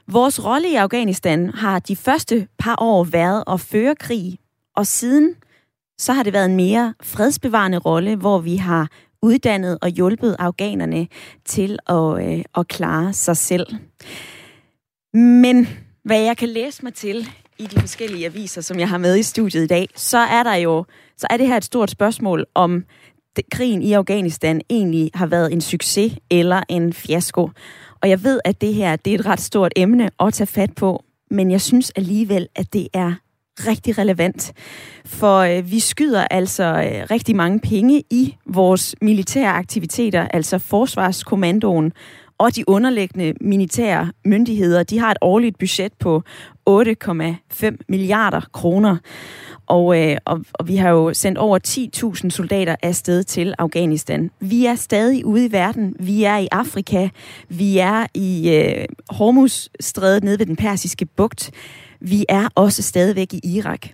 [0.08, 4.40] Vores rolle i Afghanistan har de første par år været at føre krig,
[4.76, 5.36] og siden
[5.98, 8.90] så har det været en mere fredsbevarende rolle, hvor vi har
[9.22, 11.08] uddannet og hjulpet afghanerne
[11.46, 13.68] til at, øh, at klare sig selv.
[15.14, 15.68] Men
[16.04, 19.24] hvad jeg kan læse mig til i de forskellige aviser, som jeg har med i
[19.24, 20.86] studiet i dag, så er der jo,
[21.18, 22.84] så er det her et stort spørgsmål om
[23.36, 27.50] det, krigen i Afghanistan egentlig har været en succes eller en fiasko.
[28.02, 30.76] Og jeg ved, at det her det er et ret stort emne at tage fat
[30.76, 33.14] på, men jeg synes alligevel, at det er
[33.60, 34.54] rigtig relevant.
[35.06, 41.94] For øh, vi skyder altså øh, rigtig mange penge i vores militære aktiviteter, altså Forsvarskommandoen
[42.38, 44.84] og de underliggende militære myndigheder.
[44.84, 46.24] De har et årligt budget på
[46.70, 48.98] 8,5 milliarder kroner.
[49.68, 54.32] Og, øh, og, og vi har jo sendt over 10.000 soldater afsted til Afghanistan.
[54.40, 55.96] Vi er stadig ude i verden.
[56.00, 57.10] Vi er i Afrika.
[57.50, 61.52] Vi er i øh, Hormuzstrædet nede ved den persiske bugt.
[62.00, 63.88] Vi er også stadigvæk i Irak.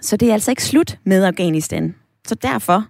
[0.00, 1.94] Så det er altså ikke slut med Afghanistan.
[2.26, 2.86] Så derfor,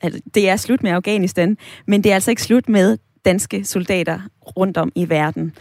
[0.00, 4.20] altså det er slut med Afghanistan, men det er altså ikke slut med danske soldater
[4.56, 5.52] rundt om i verden.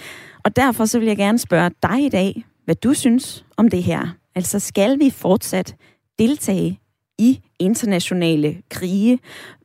[0.43, 3.83] Og derfor så vil jeg gerne spørge dig i dag, hvad du synes om det
[3.83, 4.07] her.
[4.35, 5.75] Altså skal vi fortsat
[6.19, 6.79] deltage
[7.19, 9.19] i internationale krige,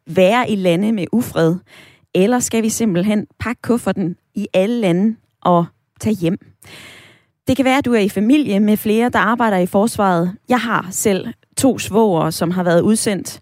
[0.06, 1.56] være i lande med ufred,
[2.14, 5.66] eller skal vi simpelthen pakke kufferten i alle lande og
[6.00, 6.38] tage hjem?
[7.48, 10.36] Det kan være, at du er i familie med flere, der arbejder i forsvaret.
[10.48, 11.26] Jeg har selv
[11.56, 13.40] to svoger, som har været udsendt.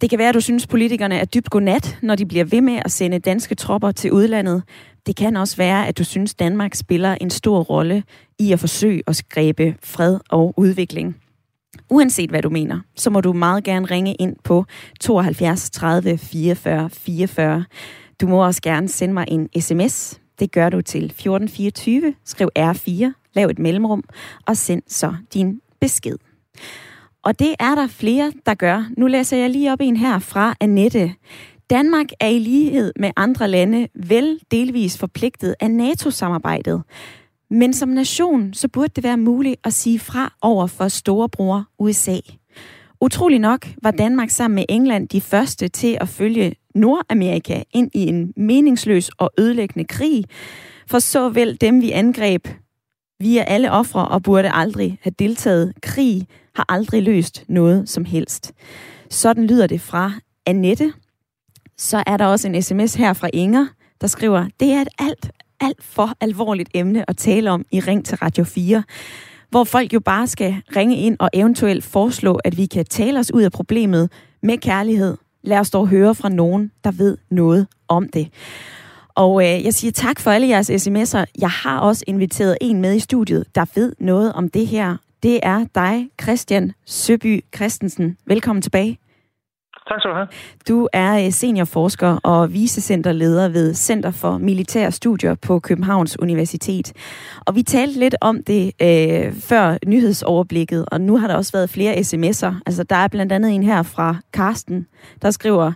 [0.00, 2.80] Det kan være, at du synes, politikerne er dybt godnat, når de bliver ved med
[2.84, 4.62] at sende danske tropper til udlandet.
[5.06, 8.02] Det kan også være, at du synes, Danmark spiller en stor rolle
[8.38, 11.16] i at forsøge at skabe fred og udvikling.
[11.90, 14.64] Uanset hvad du mener, så må du meget gerne ringe ind på
[15.00, 17.64] 72 30 44 44.
[18.20, 20.20] Du må også gerne sende mig en sms.
[20.38, 22.14] Det gør du til 1424.
[22.24, 24.04] Skriv R4, lav et mellemrum
[24.46, 26.16] og send så din besked.
[27.26, 28.84] Og det er der flere, der gør.
[28.96, 31.12] Nu læser jeg lige op en her fra Annette.
[31.70, 36.82] Danmark er i lighed med andre lande vel delvis forpligtet af NATO-samarbejdet.
[37.50, 42.16] Men som nation, så burde det være muligt at sige fra over for storebror USA.
[43.00, 48.06] Utrolig nok var Danmark sammen med England de første til at følge Nordamerika ind i
[48.06, 50.24] en meningsløs og ødelæggende krig,
[50.86, 52.48] for såvel dem vi angreb,
[53.20, 55.72] vi er alle ofre og burde aldrig have deltaget.
[55.82, 58.52] Krig har aldrig løst noget som helst.
[59.10, 60.12] Sådan lyder det fra
[60.46, 60.92] Annette.
[61.78, 63.66] Så er der også en sms her fra Inger,
[64.00, 68.04] der skriver, det er et alt, alt for alvorligt emne at tale om i Ring
[68.04, 68.82] til Radio 4,
[69.50, 73.32] hvor folk jo bare skal ringe ind og eventuelt foreslå, at vi kan tale os
[73.34, 75.16] ud af problemet med kærlighed.
[75.42, 78.28] Lad os dog høre fra nogen, der ved noget om det.
[79.16, 81.24] Og øh, jeg siger tak for alle jeres sms'er.
[81.38, 84.96] Jeg har også inviteret en med i studiet, der ved noget om det her.
[85.22, 88.16] Det er dig, Christian Søby Christensen.
[88.26, 88.98] Velkommen tilbage.
[89.88, 90.28] Tak skal du have.
[90.68, 96.92] Du er øh, seniorforsker og vicecenterleder ved Center for Militære Studier på Københavns Universitet.
[97.46, 101.70] Og vi talte lidt om det øh, før nyhedsoverblikket, og nu har der også været
[101.70, 102.54] flere sms'er.
[102.66, 104.86] Altså, der er blandt andet en her fra Karsten,
[105.22, 105.72] der skriver,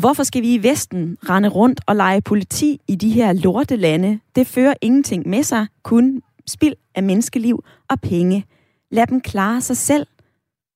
[0.00, 4.20] Hvorfor skal vi i Vesten rende rundt og lege politi i de her lorte lande?
[4.36, 8.44] Det fører ingenting med sig, kun spild af menneskeliv og penge.
[8.90, 10.06] Lad dem klare sig selv,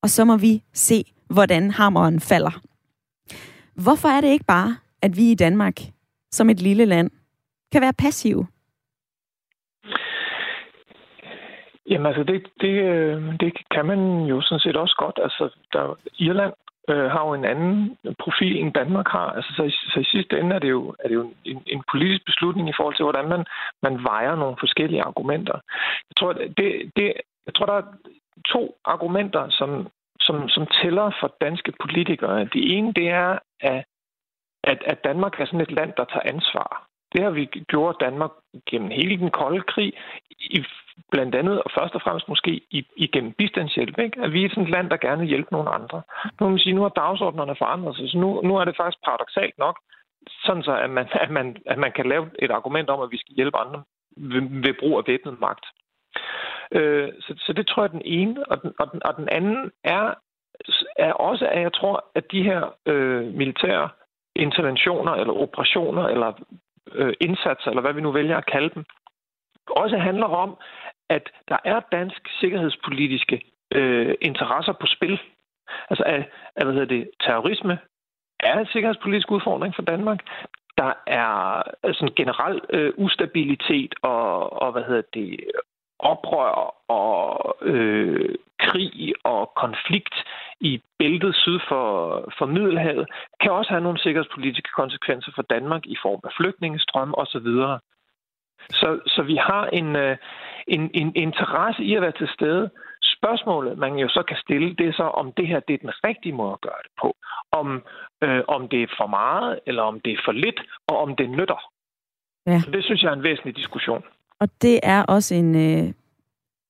[0.02, 2.60] og så må vi se, hvordan hammeren falder.
[3.74, 5.80] Hvorfor er det ikke bare, at vi i Danmark,
[6.30, 7.10] som et lille land,
[7.72, 8.46] kan være passive?
[11.90, 15.18] Jamen altså, det, det, øh, det kan man jo sådan set også godt.
[15.22, 16.52] Altså, der, Irland
[16.88, 19.28] øh, har jo en anden profil, end Danmark har.
[19.36, 21.82] Altså, så, i, så i sidste ende er det jo, er det jo en, en
[21.92, 23.44] politisk beslutning i forhold til, hvordan man,
[23.82, 25.58] man vejer nogle forskellige argumenter.
[26.10, 27.12] Jeg tror, det, det,
[27.46, 27.86] jeg tror der er
[28.46, 29.88] to argumenter, som,
[30.20, 32.44] som, som tæller for danske politikere.
[32.44, 33.84] Det ene, det er, at,
[34.64, 36.86] at, at Danmark er sådan et land, der tager ansvar.
[37.12, 38.30] Det har vi gjort Danmark
[38.70, 39.92] gennem hele den kolde krig,
[40.30, 40.64] i,
[41.12, 43.98] blandt andet og først og fremmest måske i, igennem bistandshjælp.
[43.98, 44.20] Ikke?
[44.20, 46.02] At vi er sådan et land, der gerne vil hjælpe nogle andre.
[46.24, 49.04] Nu kan man sige, nu har dagsordnerne forandret sig, så nu, nu er det faktisk
[49.04, 49.76] paradoxalt nok,
[50.44, 53.18] sådan så, at man, at, man, at man kan lave et argument om, at vi
[53.18, 53.82] skal hjælpe andre
[54.16, 55.66] ved, ved brug af væbnet magt.
[56.72, 58.50] Øh, så, så det tror jeg er den ene.
[58.50, 60.14] Og den, og den, og den anden er,
[60.96, 63.88] er også, at jeg tror, at de her øh, militære
[64.36, 66.32] interventioner eller operationer eller
[66.92, 68.84] øh, indsatser, eller hvad vi nu vælger at kalde dem,
[69.70, 70.56] også handler om,
[71.08, 73.40] at der er dansk sikkerhedspolitiske
[73.74, 75.20] øh, interesser på spil.
[75.90, 77.78] Altså, at, at, hvad hedder det, terrorisme
[78.40, 80.18] er en sikkerhedspolitisk udfordring for Danmark.
[80.78, 85.40] Der er altså en generel øh, ustabilitet og, og hvad hedder det,
[85.98, 90.14] oprør og øh, krig og konflikt
[90.60, 91.84] i bæltet syd for,
[92.38, 93.06] for Middelhavet,
[93.40, 97.48] kan også have nogle sikkerhedspolitiske konsekvenser for Danmark i form af flygtningestrøm osv.
[98.70, 100.16] Så, så vi har en, øh,
[100.66, 102.70] en, en interesse i at være til stede.
[103.02, 105.94] Spørgsmålet, man jo så kan stille, det er så, om det her det er den
[106.04, 107.16] rigtige måde at gøre det på.
[107.52, 107.82] Om,
[108.24, 111.30] øh, om det er for meget, eller om det er for lidt, og om det
[111.30, 111.60] nytter.
[112.46, 112.60] Ja.
[112.60, 114.04] Så det synes jeg er en væsentlig diskussion.
[114.40, 115.54] Og det er også en...
[115.54, 115.92] Øh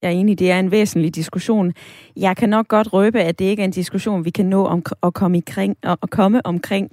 [0.03, 1.73] jeg er enig, det er en væsentlig diskussion.
[2.17, 4.83] Jeg kan nok godt røbe, at det ikke er en diskussion, vi kan nå om,
[5.03, 6.91] at komme, kring, at komme omkring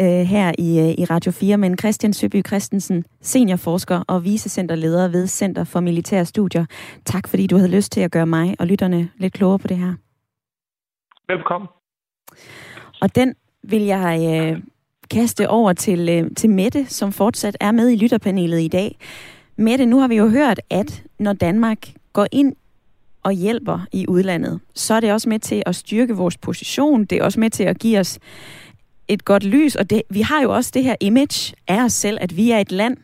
[0.00, 1.56] øh, her i, øh, i Radio 4.
[1.56, 6.66] Men Christian Søby Christensen, seniorforsker og vicecenterleder ved Center for Militære Studier.
[7.04, 9.76] Tak fordi du havde lyst til at gøre mig og lytterne lidt klogere på det
[9.76, 9.94] her.
[11.28, 11.68] Velkommen.
[13.00, 14.62] Og den vil jeg øh,
[15.10, 18.98] kaste over til, øh, til Mette, som fortsat er med i lytterpanelet i dag.
[19.56, 21.78] Mette, nu har vi jo hørt, at når Danmark
[22.12, 22.56] går ind
[23.22, 27.04] og hjælper i udlandet, så er det også med til at styrke vores position.
[27.04, 28.18] Det er også med til at give os
[29.08, 29.74] et godt lys.
[29.74, 32.58] Og det, vi har jo også det her image af os selv, at vi er
[32.58, 32.96] et land,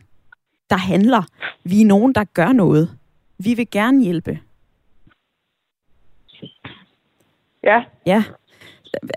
[0.69, 1.23] der handler.
[1.63, 2.91] Vi er nogen, der gør noget.
[3.37, 4.39] Vi vil gerne hjælpe.
[7.63, 7.83] Ja.
[8.05, 8.23] Ja.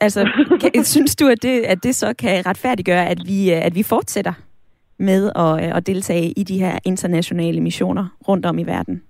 [0.00, 0.28] Altså,
[0.60, 4.32] kan, synes du, at det, at det så kan retfærdiggøre, at vi, at vi fortsætter
[4.98, 9.02] med at, at deltage i de her internationale missioner rundt om i verden?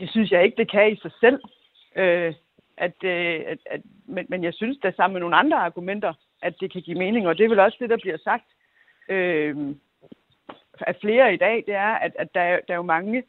[0.00, 1.40] Det synes jeg ikke, det kan i sig selv.
[1.96, 2.34] Øh,
[2.76, 6.54] at, øh, at, at, men, men jeg synes, der sammen med nogle andre argumenter, at
[6.60, 8.44] det kan give mening, og det er vel også det, der bliver sagt
[9.08, 9.56] øh,
[10.80, 13.22] af flere i dag, det er, at, at der, er, der er jo mange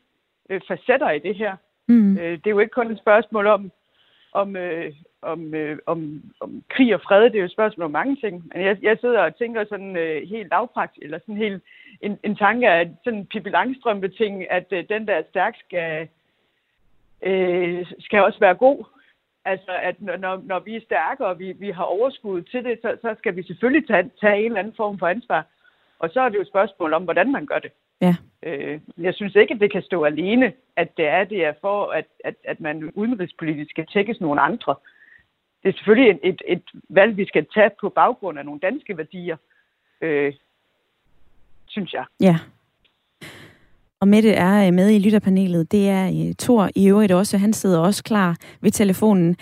[0.50, 1.56] øh, facetter i det her.
[1.88, 2.18] Mm.
[2.18, 3.72] Øh, det er jo ikke kun et spørgsmål om,
[4.34, 7.92] om, øh, om, øh, om, om krig og fred, det er jo et spørgsmål om
[7.92, 8.52] mange ting.
[8.54, 11.64] Men jeg, jeg sidder og tænker sådan øh, helt lavpraktisk, eller sådan helt
[12.02, 16.08] en, en tanke af sådan Pippi Langstrømpe-ting, at øh, den der stærk skal,
[17.22, 18.86] øh, skal også være god.
[19.46, 22.98] Altså, at når, når vi er stærke, og vi, vi har overskud til det, så,
[23.02, 25.46] så skal vi selvfølgelig tage, tage en eller anden form for ansvar.
[26.00, 27.72] Og så er det jo et spørgsmål om, hvordan man gør det.
[28.02, 28.16] Ja.
[28.44, 31.92] Øh, jeg synes ikke, at det kan stå alene, at det er det er for,
[31.92, 34.76] at, at, at man udenrigspolitisk skal tækkes nogle andre.
[35.64, 38.98] Det er selvfølgelig et, et, et valg, vi skal tage på baggrund af nogle danske
[38.98, 39.38] værdier,
[40.02, 40.34] øh,
[41.68, 42.06] synes jeg.
[42.20, 42.36] Ja,
[44.02, 45.72] og Mette er øh, med i lytterpanelet.
[45.72, 47.38] Det er øh, Tor i øvrigt også.
[47.38, 49.36] Han sidder også klar ved telefonen.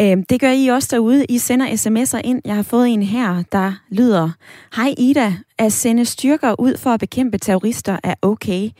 [0.00, 1.24] Øhm, det gør I også derude.
[1.28, 2.40] I sender sms'er ind.
[2.44, 4.30] Jeg har fået en her, der lyder.
[4.76, 5.34] Hej Ida.
[5.58, 8.70] At sende styrker ud for at bekæmpe terrorister er okay.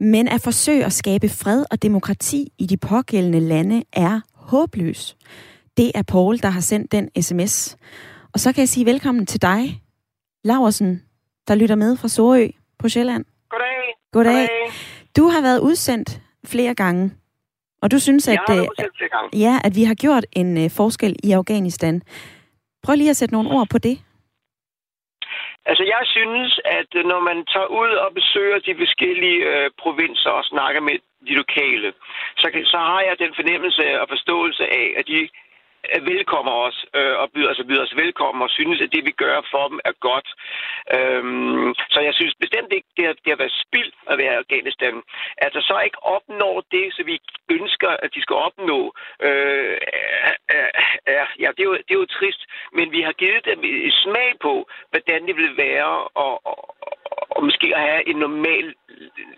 [0.00, 5.16] Men at forsøge at skabe fred og demokrati i de pågældende lande er håbløs.
[5.76, 7.76] Det er Paul, der har sendt den sms.
[8.32, 9.82] Og så kan jeg sige velkommen til dig,
[10.44, 11.02] Laversen,
[11.48, 13.24] der lytter med fra Sorø på Sjælland.
[14.12, 14.32] Goddag.
[14.32, 14.72] Goddag.
[15.16, 16.08] Du har været udsendt
[16.52, 17.10] flere gange,
[17.82, 18.64] og du synes, at, øh,
[19.44, 22.02] ja, at vi har gjort en uh, forskel i Afghanistan.
[22.84, 23.96] Prøv lige at sætte nogle ord på det.
[25.70, 30.30] Altså, jeg synes, at øh, når man tager ud og besøger de forskellige øh, provinser
[30.30, 30.96] og snakker med
[31.28, 31.88] de lokale,
[32.40, 35.28] så, så har jeg den fornemmelse og forståelse af, at de
[35.88, 39.10] Øh, velkommer os øh, og byder, altså byder os velkommen og synes, at det, vi
[39.10, 40.28] gør for dem, er godt.
[40.96, 44.40] Øhm, så jeg synes bestemt ikke, det har, det har været spild at være i
[44.42, 45.02] Afghanistan.
[45.44, 47.16] At der så ikke opnår det, som vi
[47.50, 48.94] ønsker, at de skal opnå,
[49.26, 49.76] øh,
[50.48, 50.68] er,
[51.06, 52.42] er, ja, det er, jo, det er jo trist.
[52.72, 54.54] Men vi har givet dem et smag på,
[54.90, 55.92] hvordan det vil være
[56.24, 56.34] at,
[57.34, 58.76] og måske at have et normalt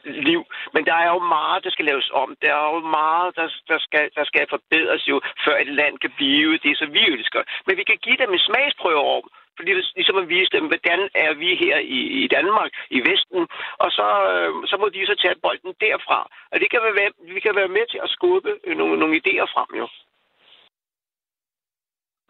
[0.05, 0.43] liv.
[0.75, 2.29] Men der er jo meget, der skal laves om.
[2.43, 6.13] Der er jo meget, der, der, skal, der skal forbedres jo, før et land kan
[6.17, 7.43] blive det, som vi ønsker.
[7.67, 9.25] Men vi kan give dem en smagsprøve om,
[9.57, 13.43] fordi det ligesom at vise dem, hvordan er vi her i, i Danmark, i Vesten,
[13.83, 16.21] og så, øh, så må de så tage bolden derfra.
[16.53, 19.47] Og det kan være, vi kan være med til at skubbe øh, nogle, nogle idéer
[19.55, 19.87] frem jo.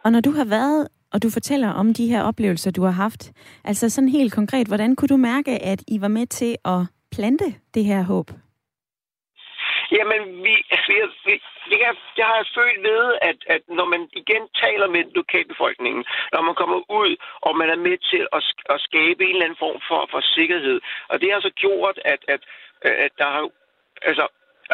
[0.05, 3.33] Og når du har været og du fortæller om de her oplevelser, du har haft.
[3.65, 6.81] Altså sådan helt konkret, hvordan kunne du mærke, at I var med til at
[7.13, 7.45] plante
[7.75, 8.31] det her håb?
[9.97, 11.35] Jamen, vi, altså, vi, vi,
[11.71, 16.05] det, kan, det har jeg følt ved, at, at når man igen taler med lokalbefolkningen,
[16.33, 17.11] når man kommer ud,
[17.47, 18.43] og man er med til at,
[18.75, 20.79] at skabe en eller anden form for, for sikkerhed.
[21.11, 22.43] Og det har så gjort, at, at,
[23.07, 23.43] at der har...
[24.03, 24.25] Altså,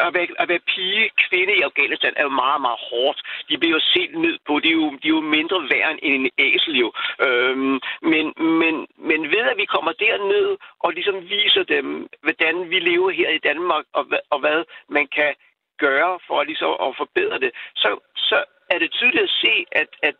[0.07, 3.19] at være, at være pige, kvinde i Afghanistan er jo meget, meget hårdt.
[3.49, 4.59] De bliver jo set ned på.
[4.63, 6.89] De er jo, de er jo mindre værd end en æsel jo.
[7.25, 8.25] Øhm, men,
[8.61, 8.75] men,
[9.09, 13.37] men ved at vi kommer derned og ligesom viser dem, hvordan vi lever her i
[13.49, 15.31] Danmark, og, og hvad man kan
[15.77, 20.15] gøre for ligesom at forbedre det, så, så er det tydeligt at se, at, at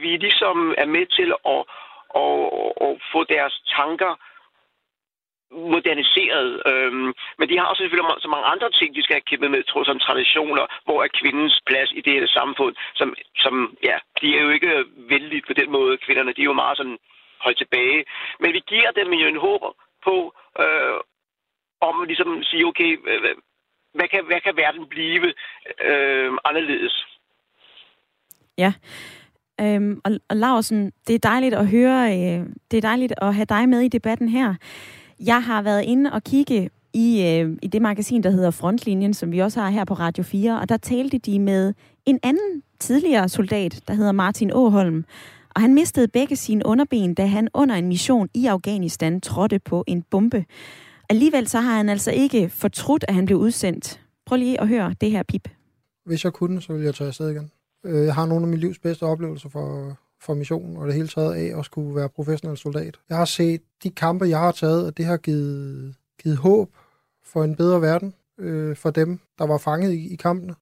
[0.00, 1.62] vi ligesom er med til at,
[2.22, 2.36] at,
[2.86, 4.12] at få deres tanker
[5.74, 6.50] moderniseret.
[6.70, 9.62] Øhm, men de har også selvfølgelig så mange andre ting, de skal have kæmpet med,
[9.62, 13.08] tror som traditioner, hvor er kvindens plads i det her samfund, som,
[13.44, 13.54] som
[13.88, 16.98] ja, de er jo ikke vældig på den måde, kvinderne, de er jo meget sådan
[17.44, 18.04] holdt tilbage.
[18.40, 19.62] Men vi giver dem jo en håb
[20.06, 20.16] på,
[20.62, 20.98] øh,
[21.88, 22.90] om ligesom sige, okay,
[23.94, 25.26] hvad kan, hvad kan verden blive
[25.88, 27.06] øh, anderledes?
[28.58, 28.72] Ja,
[29.60, 33.44] øhm, og, og Larsen, det er dejligt at høre, øh, det er dejligt at have
[33.44, 34.54] dig med i debatten her.
[35.20, 39.32] Jeg har været inde og kigge i, øh, i det magasin, der hedder Frontlinjen, som
[39.32, 41.74] vi også har her på Radio 4, og der talte de med
[42.06, 45.04] en anden tidligere soldat, der hedder Martin Åholm,
[45.54, 49.84] og han mistede begge sine underben, da han under en mission i Afghanistan trådte på
[49.86, 50.44] en bombe.
[51.08, 54.00] Alligevel så har han altså ikke fortrudt, at han blev udsendt.
[54.26, 55.48] Prøv lige at høre det her pip.
[56.06, 57.50] Hvis jeg kunne, så ville jeg tage afsted igen.
[57.84, 59.96] Øh, jeg har nogle af mit livs bedste oplevelser for,
[60.26, 62.94] for missionen, og det hele taget af at skulle være professionel soldat.
[63.08, 66.68] Jeg har set de kampe, jeg har taget, og det har givet, givet håb
[67.24, 70.54] for en bedre verden øh, for dem, der var fanget i, i kampene.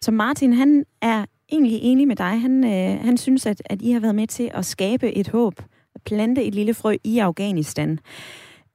[0.00, 2.40] Så Martin, han er egentlig enig med dig.
[2.40, 5.54] Han, øh, han synes, at, at I har været med til at skabe et håb,
[5.94, 8.00] at plante et lille frø i Afghanistan.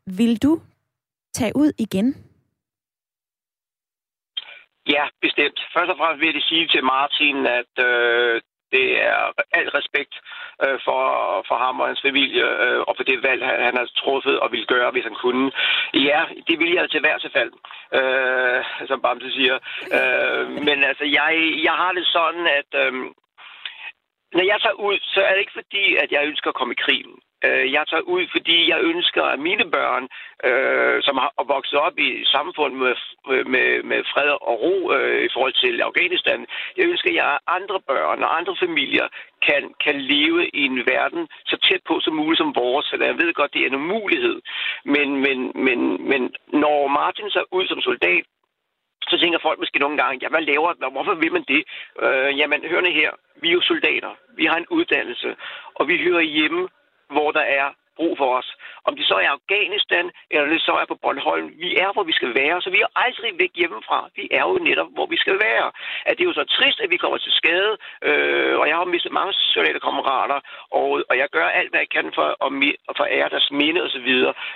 [0.06, 0.62] Vil du
[1.34, 2.16] tage ud igen?
[4.88, 5.60] Ja, bestemt.
[5.76, 8.42] Først og fremmest vil jeg sige til Martin, at øh,
[8.76, 9.20] det er
[9.60, 10.14] al respekt
[10.64, 11.02] øh, for,
[11.48, 14.52] for ham og hans familie, øh, og for det valg, han, han har truffet og
[14.52, 15.52] ville gøre, hvis han kunne.
[15.94, 17.52] Ja, det vil jeg til hver til fald,
[17.98, 19.58] øh, som Bamse siger.
[19.98, 21.32] Øh, men altså, jeg,
[21.68, 22.94] jeg har det sådan, at øh,
[24.38, 26.84] når jeg tager ud, så er det ikke fordi, at jeg ønsker at komme i
[26.86, 27.16] krigen.
[27.46, 30.04] Øh, jeg tager ud, fordi jeg ønsker, at mine børn,
[30.50, 32.96] øh, som har vokset op i samfund med,
[33.54, 36.40] med, med fred og ro øh, i forhold til Afghanistan,
[36.78, 39.08] jeg ønsker, at jeg andre børn og andre familier
[39.48, 42.88] kan, kan leve i en verden så tæt på som muligt som vores.
[42.94, 44.38] Eller jeg ved godt, det er en umulighed.
[44.86, 45.80] Men, men, men,
[46.10, 48.24] men når Martin så ud som soldat,
[49.10, 51.64] så tænker folk måske nogle gange, ja, hvad laver Hvorfor vil man det?
[52.04, 54.12] Øh, jamen, hørende her, vi er jo soldater.
[54.38, 55.36] Vi har en uddannelse,
[55.76, 56.68] og vi hører hjemme
[57.16, 58.50] hvor der er brug for os.
[58.88, 61.48] Om det så er Afghanistan, eller det så er på Bornholm.
[61.64, 64.00] Vi er, hvor vi skal være, så vi er aldrig væk hjemmefra.
[64.16, 65.68] Vi er jo netop, hvor vi skal være.
[66.06, 67.74] At det er jo så trist, at vi kommer til skade,
[68.08, 69.34] øh, og jeg har mistet mange
[69.88, 70.40] kammerater,
[70.72, 72.50] og, og jeg gør alt, hvad jeg kan for at,
[72.98, 74.10] for ære deres minde osv.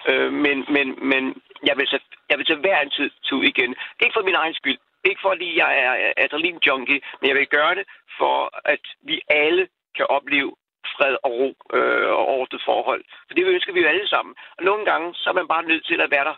[0.09, 1.23] Øh, men men, men
[1.67, 1.99] jeg, vil så,
[2.29, 3.75] jeg vil til hver en tid til igen.
[4.03, 4.79] Ikke for min egen skyld,
[5.09, 7.85] ikke fordi jeg er adrenalin junkie, men jeg vil gøre det
[8.19, 10.51] for, at vi alle kan opleve
[10.97, 13.03] fred og ro øh, og ordnet forhold.
[13.27, 14.33] For det ønsker vi jo alle sammen.
[14.57, 16.37] Og nogle gange, så er man bare nødt til at være der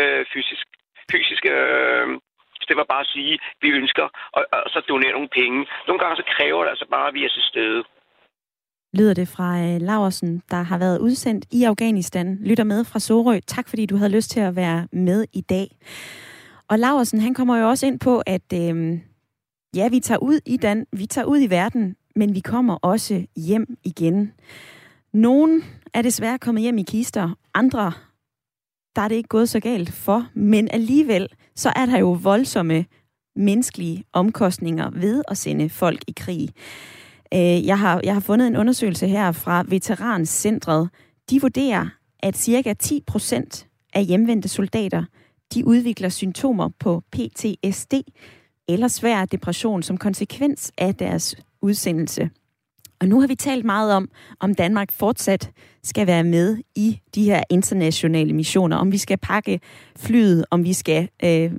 [0.00, 0.66] øh, fysisk.
[1.12, 2.08] Fysisk, øh,
[2.68, 4.06] det var bare at sige, at vi ønsker,
[4.36, 5.58] og, og så donere nogle penge.
[5.86, 7.80] Nogle gange så kræver det altså bare, at vi er til stede.
[8.98, 12.98] Lyder det fra øh, Laursen, Laversen, der har været udsendt i Afghanistan, lytter med fra
[12.98, 13.40] Sorø.
[13.46, 15.68] Tak fordi du havde lyst til at være med i dag.
[16.70, 18.98] Og Laversen, han kommer jo også ind på, at øh,
[19.74, 23.26] ja, vi tager ud i Dan, vi tager ud i verden men vi kommer også
[23.36, 24.32] hjem igen.
[25.12, 25.64] Nogen
[25.94, 27.92] er desværre kommet hjem i kister, andre
[28.98, 32.84] der er det ikke gået så galt for, men alligevel så er der jo voldsomme
[33.36, 36.48] menneskelige omkostninger ved at sende folk i krig.
[37.34, 40.88] Øh, jeg har, jeg har fundet en undersøgelse her fra Veterancentret.
[41.30, 41.86] De vurderer,
[42.20, 45.04] at cirka 10 procent af hjemvendte soldater,
[45.54, 47.94] de udvikler symptomer på PTSD
[48.68, 52.30] eller svær depression som konsekvens af deres udsendelse.
[53.00, 54.08] Og nu har vi talt meget om,
[54.40, 55.50] om Danmark fortsat
[55.82, 59.60] skal være med i de her internationale missioner, om vi skal pakke
[59.96, 61.52] flyet, om vi skal øh,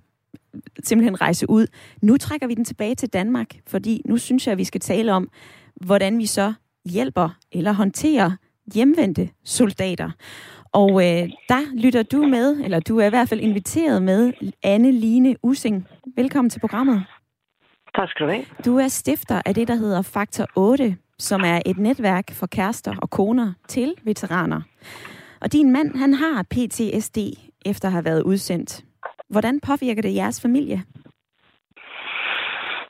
[0.84, 1.68] simpelthen rejse ud.
[2.02, 5.14] Nu trækker vi den tilbage til Danmark, fordi nu synes jeg, at vi skal tale
[5.14, 5.30] om,
[5.76, 6.54] hvordan vi så
[6.86, 8.32] hjælper eller håndterer
[8.74, 10.12] hjemvendte soldater.
[10.72, 14.34] Og øh, der lytter du med, eller du er i hvert fald inviteret med,
[14.64, 15.88] Anne Line Using.
[16.16, 17.04] Velkommen til programmet.
[17.96, 18.46] Tak skal du have.
[18.66, 20.98] Du er stifter af det, der hedder Faktor 8.
[21.20, 24.62] som er et netværk for kærester og koner til veteraner.
[25.42, 27.18] Og din mand, han har PTSD
[27.66, 28.84] efter at have været udsendt.
[29.30, 30.84] Hvordan påvirker det jeres familie?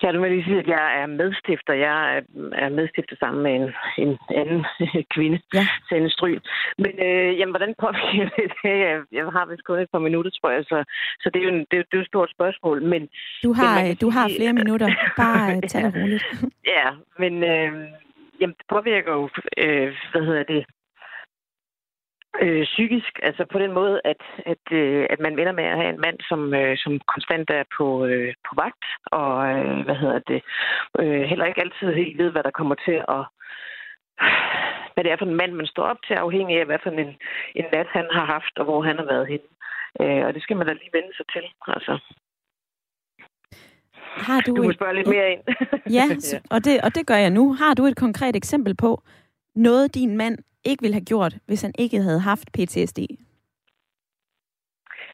[0.04, 1.74] Ja, du vil lige sige, at jeg er medstifter.
[1.74, 2.24] Jeg
[2.64, 3.68] er medstifter sammen med en,
[4.04, 4.66] en anden
[5.16, 5.66] kvinde, ja.
[5.89, 6.41] Sande Stryl.
[6.78, 8.30] Men øh, jamen, hvordan påvirker
[8.64, 10.84] det Jeg, jeg har vist kun et par minutter, tror jeg, så,
[11.22, 12.84] så det, er jo en, det, det er jo et stort spørgsmål.
[12.84, 13.02] Men,
[13.43, 14.89] du har, men du har flere minutter.
[15.18, 16.24] Bare tag det roligt.
[16.76, 16.88] ja,
[17.20, 17.72] men øh,
[18.41, 20.66] jamen, det påvirker jo, øh, hvad hedder det,
[22.41, 25.93] øh, psykisk, altså på den måde, at, at, øh, at man ender med at have
[25.93, 30.19] en mand, som, øh, som konstant er på, øh, på vagt, og øh, hvad hedder
[30.32, 30.41] det,
[30.99, 33.23] øh, heller ikke altid helt ved, hvad der kommer til at
[34.93, 37.13] hvad det er for en mand, man står op til, afhængig af, hvad for en,
[37.59, 39.49] en nat han har haft, og hvor han har været henne.
[40.01, 41.45] Øh, og det skal man da lige vende sig til.
[41.67, 41.93] Altså.
[44.27, 44.75] Har du, du må et...
[44.75, 45.43] spørge lidt mere ind.
[45.97, 46.05] ja,
[46.55, 47.53] og det, og det gør jeg nu.
[47.53, 49.01] Har du et konkret eksempel på
[49.55, 52.99] noget, din mand ikke ville have gjort, hvis han ikke havde haft PTSD?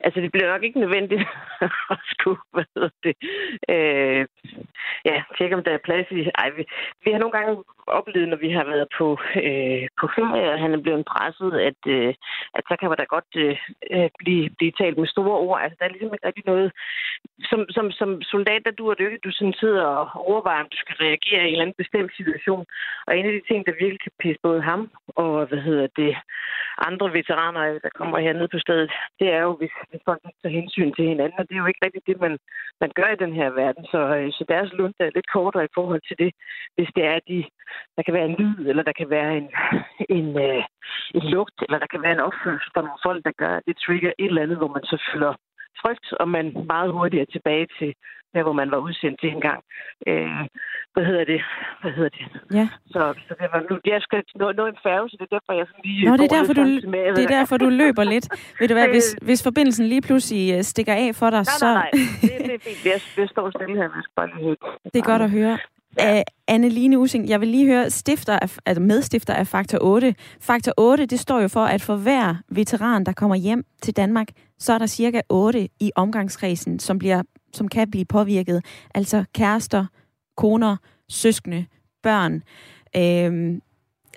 [0.06, 1.22] Altså, det bliver nok ikke nødvendigt
[1.94, 3.16] at skulle, hvad hedder det,
[3.76, 4.26] øh,
[5.06, 6.20] ja, tjekke, om der er plads i...
[6.42, 6.64] Ej, vi,
[7.04, 9.08] vi har nogle gange oplevet, når vi har været på,
[9.48, 12.14] øh, på ferie, og han er blevet presset, at, øh,
[12.58, 13.58] at så kan man da godt øh,
[13.92, 15.62] øh blive, blive talt med store ord.
[15.62, 16.72] Altså, der er ligesom ikke rigtig noget...
[17.50, 20.70] Som, som, som soldat, der du er det ikke, du sådan sidder og overvejer, om
[20.74, 22.66] du skal reagere i en eller anden bestemt situation.
[23.08, 26.16] Og en af de ting, der virkelig kan pisse både ham og, hvad hedder det,
[26.78, 30.58] andre veteraner, der kommer hernede på stedet, det er jo, hvis, at folk ikke tager
[30.60, 32.34] hensyn til hinanden, og det er jo ikke rigtigt det, man,
[32.82, 33.84] man gør i den her verden.
[33.94, 36.32] Så, øh, så deres lund er lidt kortere i forhold til det,
[36.76, 37.40] hvis det er, at de,
[37.96, 39.48] der kan være en lyd, eller der kan være en,
[40.18, 40.64] en, øh,
[41.18, 44.12] en lugt, eller der kan være en opførsel fra nogle folk, der gør, det trigger
[44.20, 45.34] et eller andet, hvor man så føler
[45.82, 47.92] frygt, og man meget hurtigt er tilbage til
[48.36, 49.60] der, hvor man var udsendt til en gang.
[50.10, 50.44] Øh,
[50.94, 51.42] hvad hedder det?
[51.82, 52.26] Hvad hedder det?
[52.60, 52.68] Ja.
[52.94, 55.54] Så, så det var nu, jeg skal nå, nå en færge, så det er derfor,
[55.60, 56.06] jeg sådan lige...
[56.10, 56.66] Nå, det er derfor, du,
[57.18, 58.26] det er derfor, du løber lidt.
[58.60, 61.66] Ved du hvad, hvis, hvis forbindelsen lige pludselig øh, stikker af for dig, nej, så...
[61.66, 62.86] Nej, nej, det, det er fint.
[62.86, 64.56] Jeg, jeg står stille her, jeg bare lige
[64.94, 65.58] Det er godt at høre.
[66.00, 66.24] Ja.
[66.52, 70.16] Anne-Line Using, jeg vil lige høre, stifter af, altså medstifter af Faktor 8.
[70.42, 74.28] Faktor 8, det står jo for, at for hver veteran, der kommer hjem til Danmark,
[74.60, 77.22] så er der cirka 8 i omgangskredsen, som, bliver,
[77.56, 78.66] som kan blive påvirket.
[78.96, 79.86] Altså kærester,
[80.38, 80.78] koner,
[81.10, 81.66] søskende,
[82.04, 82.44] børn.
[82.96, 83.62] Øhm,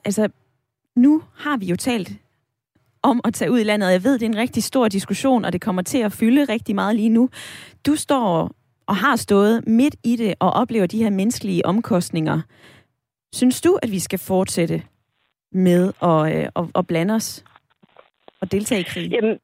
[0.04, 0.28] altså,
[0.96, 2.12] nu har vi jo talt
[3.02, 5.44] om at tage ud i landet, og jeg ved, det er en rigtig stor diskussion,
[5.44, 7.30] og det kommer til at fylde rigtig meget lige nu.
[7.86, 8.50] Du står
[8.86, 12.40] og har stået midt i det og oplever de her menneskelige omkostninger.
[13.32, 14.82] Synes du, at vi skal fortsætte
[15.52, 17.44] med at, øh, at, at blande os
[18.40, 19.12] og deltage i krigen?
[19.12, 19.38] Jamen,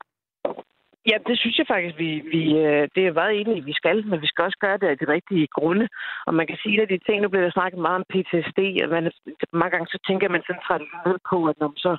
[1.10, 4.22] Ja, det synes jeg faktisk, vi, vi øh, det er meget enige, vi skal, men
[4.22, 5.88] vi skal også gøre det af de rigtige grunde.
[6.26, 8.88] Og man kan sige, at de ting, nu bliver der snakket meget om PTSD, og
[8.94, 9.12] man,
[9.52, 11.96] mange gange så tænker man sådan traditionelt på, at når man så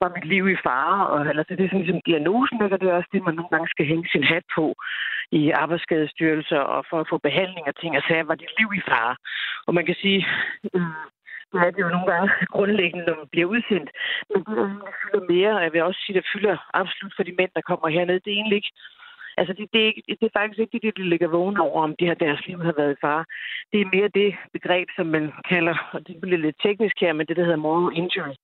[0.00, 2.88] var mit liv i fare, og eller så det er sådan ligesom diagnosen, og det
[2.88, 4.64] er også det, man nogle gange skal hænge sin hat på
[5.40, 8.68] i arbejdsskadestyrelser, og for at få behandling og ting altså, og sager, var dit liv
[8.80, 9.14] i fare.
[9.66, 10.20] Og man kan sige,
[10.74, 11.04] øh,
[11.52, 13.90] det er det jo nogle gange grundlæggende, når man bliver udsendt.
[14.30, 14.68] Men det, der
[15.00, 17.88] fylder mere, og jeg vil også sige, der fylder absolut for de mænd, der kommer
[17.88, 18.72] herned, det er egentlig ikke
[19.40, 21.96] Altså, det, det, er ikke, det er faktisk ikke det, de ligger vågne over, om
[22.00, 23.24] de her deres liv har været i fare.
[23.72, 27.26] Det er mere det begreb, som man kalder, og det bliver lidt teknisk her, men
[27.26, 28.36] det, der hedder moral injury.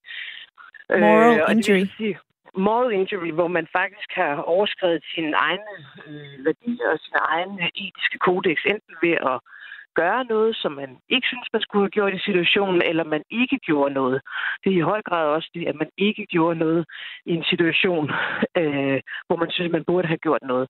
[0.90, 1.80] Moral øh, injury.
[1.80, 2.18] Det sige,
[2.54, 5.72] moral injury, hvor man faktisk har overskrevet sine egne
[6.06, 9.38] øh, værdier og sine egne etiske kodex, enten ved at
[10.00, 13.58] gøre noget, som man ikke synes, man skulle have gjort i situationen, eller man ikke
[13.68, 14.20] gjorde noget.
[14.64, 16.86] Det er i høj grad også det, at man ikke gjorde noget
[17.26, 18.10] i en situation,
[18.60, 20.68] øh, hvor man synes, man burde have gjort noget.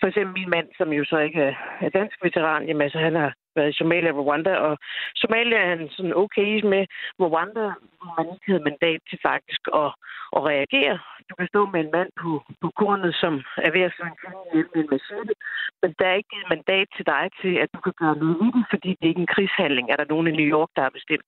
[0.00, 3.34] For eksempel min mand, som jo så ikke er dansk veteran, jamen altså, han har
[3.56, 4.78] været Somalia og Rwanda, og
[5.22, 6.82] Somalia er han sådan okay med.
[7.20, 7.66] Rwanda,
[7.98, 9.90] hvor man ikke havde mandat til faktisk at,
[10.36, 10.98] at reagere.
[11.28, 12.30] Du kan stå med en mand på,
[12.62, 13.32] på kornet, som
[13.66, 15.34] er ved at slå en kvinde ihjel med en machete,
[15.82, 18.50] men der er ikke givet mandat til dig til, at du kan gøre noget ved
[18.56, 20.94] det, fordi det er ikke en krigshandling, er der nogen i New York, der har
[20.98, 21.26] bestemt.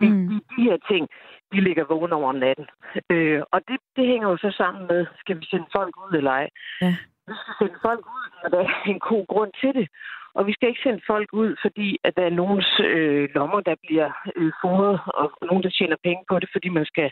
[0.00, 0.28] De, mm.
[0.28, 1.08] de, de her ting,
[1.52, 2.66] de ligger vågen over natten.
[3.10, 6.30] Øh, og det, det hænger jo så sammen med, skal vi sende folk ud eller
[6.30, 6.48] ej?
[6.80, 6.96] Ja.
[7.28, 9.88] Vi skal sende folk ud, når der er en god grund til det.
[10.38, 13.76] Og vi skal ikke sende folk ud, fordi at der er nogens øh, lommer, der
[13.84, 17.10] bliver øh, fodret, og nogen, der tjener penge på det, fordi man skal...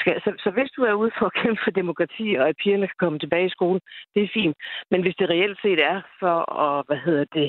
[0.00, 2.86] skal så, så hvis du er ude for at kæmpe for demokrati, og at pigerne
[2.86, 3.80] kan komme tilbage i skole,
[4.14, 4.56] det er fint.
[4.90, 7.48] Men hvis det reelt set er for at, hvad hedder det,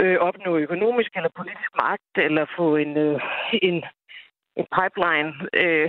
[0.00, 3.20] øh, opnå økonomisk eller politisk magt, eller få en, øh,
[3.68, 3.76] en,
[4.58, 5.30] en pipeline
[5.62, 5.88] øh,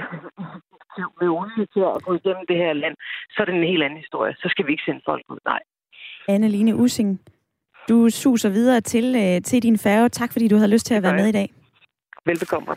[1.19, 2.95] med olie til at gå igennem det her land,
[3.31, 4.33] så er det en helt anden historie.
[4.41, 5.61] Så skal vi ikke sende folk ud, nej.
[6.33, 7.11] Anne-Line Ussing,
[7.89, 10.09] du suser videre til, øh, til din færge.
[10.09, 11.53] Tak fordi du havde lyst til at være med i dag.
[12.25, 12.67] Velbekomme.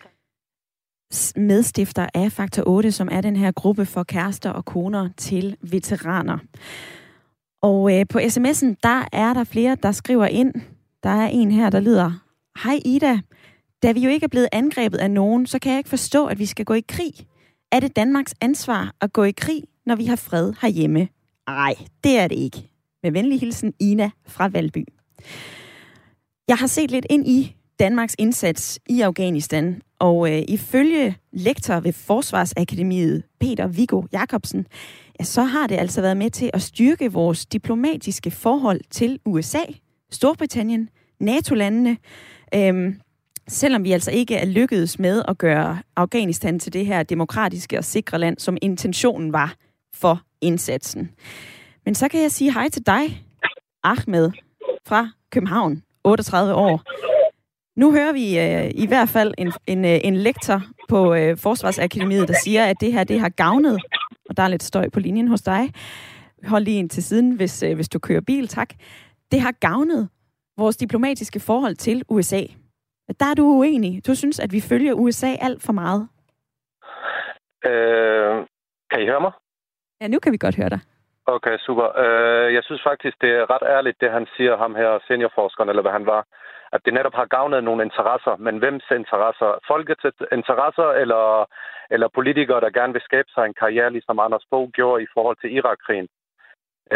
[1.37, 6.39] medstifter af Faktor 8, som er den her gruppe for kærester og koner til veteraner.
[7.63, 10.55] Og øh, på sms'en, der er der flere, der skriver ind.
[11.03, 12.13] Der er en her, der lyder,
[12.65, 13.21] Hej Ida,
[13.83, 16.39] da vi jo ikke er blevet angrebet af nogen, så kan jeg ikke forstå, at
[16.39, 17.13] vi skal gå i krig.
[17.73, 21.09] Er det Danmarks ansvar at gå i krig, når vi har fred herhjemme?
[21.47, 22.71] Nej, det er det ikke.
[23.03, 24.85] Med venlig hilsen, Ina fra Valby.
[26.49, 31.93] Jeg har set lidt ind i Danmarks indsats i Afghanistan, og øh, ifølge lektor ved
[31.93, 34.67] Forsvarsakademiet, Peter Viggo Jacobsen,
[35.21, 39.63] ja, så har det altså været med til at styrke vores diplomatiske forhold til USA,
[40.11, 40.89] Storbritannien,
[41.21, 41.97] NATO-landene,
[42.55, 43.01] øhm,
[43.49, 47.85] selvom vi altså ikke er lykkedes med at gøre Afghanistan til det her demokratiske og
[47.85, 49.55] sikre land, som intentionen var
[49.95, 51.11] for indsatsen.
[51.85, 53.23] Men så kan jeg sige hej til dig,
[53.83, 54.31] Ahmed,
[54.87, 56.83] fra København, 38 år.
[57.81, 62.29] Nu hører vi øh, i hvert fald en, en, øh, en lektor på øh, Forsvarsakademiet,
[62.29, 63.79] der siger, at det her det har gavnet,
[64.29, 65.73] og der er lidt støj på linjen hos dig.
[66.45, 68.75] Hold lige ind til siden, hvis, øh, hvis du kører bil, tak.
[69.33, 70.09] Det har gavnet
[70.59, 72.43] vores diplomatiske forhold til USA.
[73.21, 74.07] Der er du uenig.
[74.07, 76.09] Du synes, at vi følger USA alt for meget.
[77.65, 78.47] Øh,
[78.91, 79.33] kan I høre mig?
[80.01, 80.81] Ja, nu kan vi godt høre dig.
[81.27, 81.87] Okay, super.
[82.05, 85.83] Øh, jeg synes faktisk, det er ret ærligt, det han siger, ham her seniorforskeren, eller
[85.83, 86.25] hvad han var,
[86.73, 88.37] at det netop har gavnet nogle interesser.
[88.37, 89.59] Men hvems interesser?
[89.67, 91.47] Folkets interesser, eller,
[91.91, 95.37] eller politikere, der gerne vil skabe sig en karriere, ligesom Anders Fogh gjorde i forhold
[95.41, 96.09] til Irak-krigen?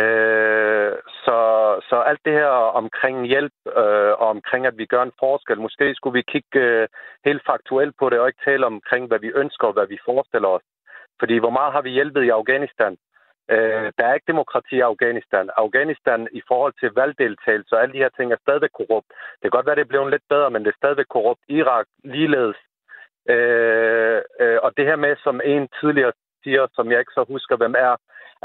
[0.03, 0.93] Øh,
[1.25, 1.39] så,
[1.89, 5.95] så alt det her omkring hjælp øh, og omkring, at vi gør en forskel, måske
[5.95, 6.89] skulle vi kigge øh,
[7.25, 10.49] helt faktuelt på det og ikke tale omkring, hvad vi ønsker og hvad vi forestiller
[10.49, 10.62] os.
[11.20, 12.97] Fordi hvor meget har vi hjulpet i Afghanistan?
[13.51, 15.51] Øh, der er ikke demokrati i Afghanistan.
[15.57, 19.09] Afghanistan i forhold til valgdeltagelse og alle de her ting er stadigvæk korrupt.
[19.34, 21.40] Det kan godt være, det er blevet lidt bedre, men det er stadigvæk korrupt.
[21.49, 22.57] Irak ligeledes.
[23.28, 26.12] Øh, øh, og det her med, som en tidligere
[26.45, 27.97] siger, som jeg ikke så husker, hvem er,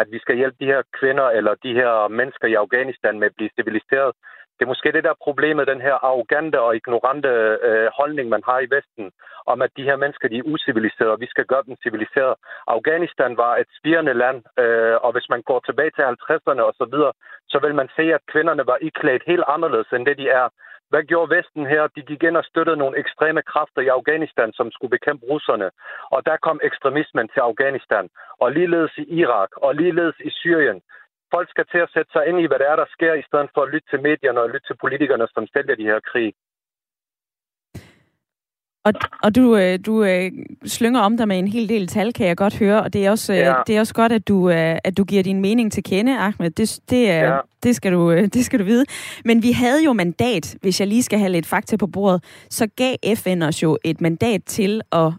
[0.01, 3.35] at vi skal hjælpe de her kvinder eller de her mennesker i Afghanistan med at
[3.37, 4.11] blive civiliseret.
[4.59, 7.29] Det er måske det der problemet, den her arrogante og ignorante
[7.67, 9.11] øh, holdning, man har i Vesten,
[9.45, 12.35] om at de her mennesker, de er usiviliserede, og vi skal gøre dem civiliserede.
[12.67, 16.85] Afghanistan var et spirende land, øh, og hvis man går tilbage til 50'erne og så
[16.93, 17.13] videre,
[17.51, 20.47] så vil man se, at kvinderne var iklædt helt anderledes, end det de er.
[20.91, 21.87] Hvad gjorde Vesten her?
[21.95, 25.69] De gik ind og støttede nogle ekstreme kræfter i Afghanistan, som skulle bekæmpe russerne.
[26.15, 28.09] Og der kom ekstremismen til Afghanistan.
[28.43, 30.81] Og ligeledes i Irak, og ligeledes i Syrien.
[31.35, 33.49] Folk skal til at sætte sig ind i, hvad det er, der sker, i stedet
[33.53, 36.33] for at lytte til medierne og lytte til politikerne, som sælger de her krig.
[38.85, 40.31] Og, og du, øh, du øh,
[40.65, 43.11] slynger om dig med en hel del tal, kan jeg godt høre, og det er
[43.11, 43.55] også, øh, ja.
[43.67, 44.49] det er også godt, at du,
[44.83, 46.51] at du giver din mening til kende, Ahmed.
[46.51, 47.37] Det, det, ja.
[47.63, 48.85] det, skal du, det skal du vide.
[49.25, 52.67] Men vi havde jo mandat, hvis jeg lige skal have lidt fakta på bordet, så
[52.67, 55.13] gav FN os jo et mandat til at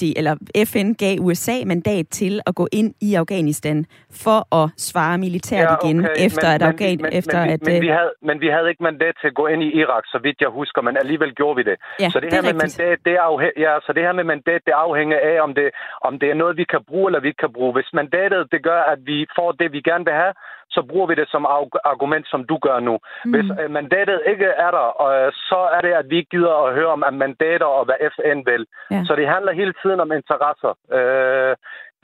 [0.00, 0.34] de, eller
[0.70, 3.86] FN gav USA mandat til at gå ind i Afghanistan
[4.24, 5.88] for at svare militært ja, okay.
[5.88, 6.98] igen, efter men, at Afghan...
[7.02, 9.46] Men, efter men, at, men, vi havde, men vi havde ikke mandat til at gå
[9.46, 11.76] ind i Irak, så vidt jeg husker, men alligevel gjorde vi det.
[12.00, 13.48] Ja, så det, det her med mandat, det afhæ...
[13.66, 15.68] ja, så det her med mandat, det afhænger af, om det,
[16.08, 17.72] om det er noget, vi kan bruge, eller vi ikke kan bruge.
[17.72, 20.34] Hvis mandatet, det gør, at vi får det, vi gerne vil have,
[20.76, 21.46] så bruger vi det som
[21.92, 22.94] argument, som du gør nu.
[23.24, 23.30] Mm.
[23.32, 26.74] Hvis uh, mandatet ikke er der, uh, så er det, at vi ikke gider at
[26.74, 28.62] høre om at mandater og hvad FN vil.
[28.90, 29.02] Ja.
[29.06, 30.72] Så det handler hele tiden om interesser.
[30.98, 31.52] Uh,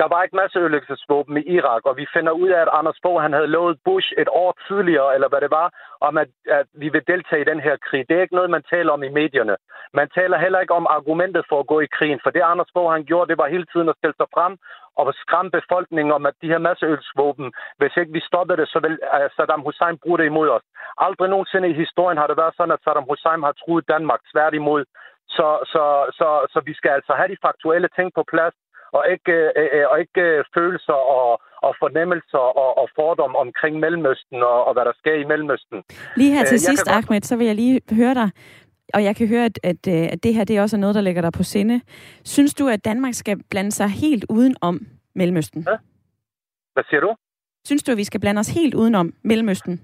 [0.01, 3.22] der var ikke masse ødelæggelsesvåben i Irak, og vi finder ud af, at Anders Fogh
[3.22, 5.68] han havde lovet Bush et år tidligere, eller hvad det var,
[6.01, 6.28] om at,
[6.61, 8.03] at vi vil deltage i den her krig.
[8.09, 9.57] Det er ikke noget, man taler om i medierne.
[9.98, 12.92] Man taler heller ikke om argumentet for at gå i krigen, for det Anders Fogh
[12.92, 14.55] han gjorde, det var hele tiden at stille sig frem
[14.98, 18.94] og skræmme befolkningen om, at de her masseølsvåben, hvis ikke vi stopper det, så vil
[19.16, 20.66] øh, Saddam Hussein bruge det imod os.
[20.98, 24.84] Aldrig nogensinde i historien har det været sådan, at Saddam Hussein har truet Danmark tværtimod.
[25.36, 25.84] Så, så,
[26.18, 28.55] så, så vi skal altså have de faktuelle ting på plads,
[28.97, 33.74] og ikke, øh, øh, og ikke øh, følelser og, og fornemmelser og, og fordom omkring
[33.78, 35.78] Mellemøsten og, og hvad der sker i Mellemøsten.
[36.16, 36.97] Lige her til øh, sidst, godt...
[36.97, 38.30] Ahmed, så vil jeg lige høre dig,
[38.95, 41.01] og jeg kan høre, at, at, øh, at det her det er også noget, der
[41.01, 41.80] ligger der på sinde.
[42.24, 44.80] Synes du, at Danmark skal blande sig helt uden om
[45.14, 45.62] Mellemøsten?
[45.68, 45.76] Ja.
[46.74, 47.14] Hvad siger du?
[47.64, 49.74] Synes du, at vi skal blande os helt udenom Mellemøsten?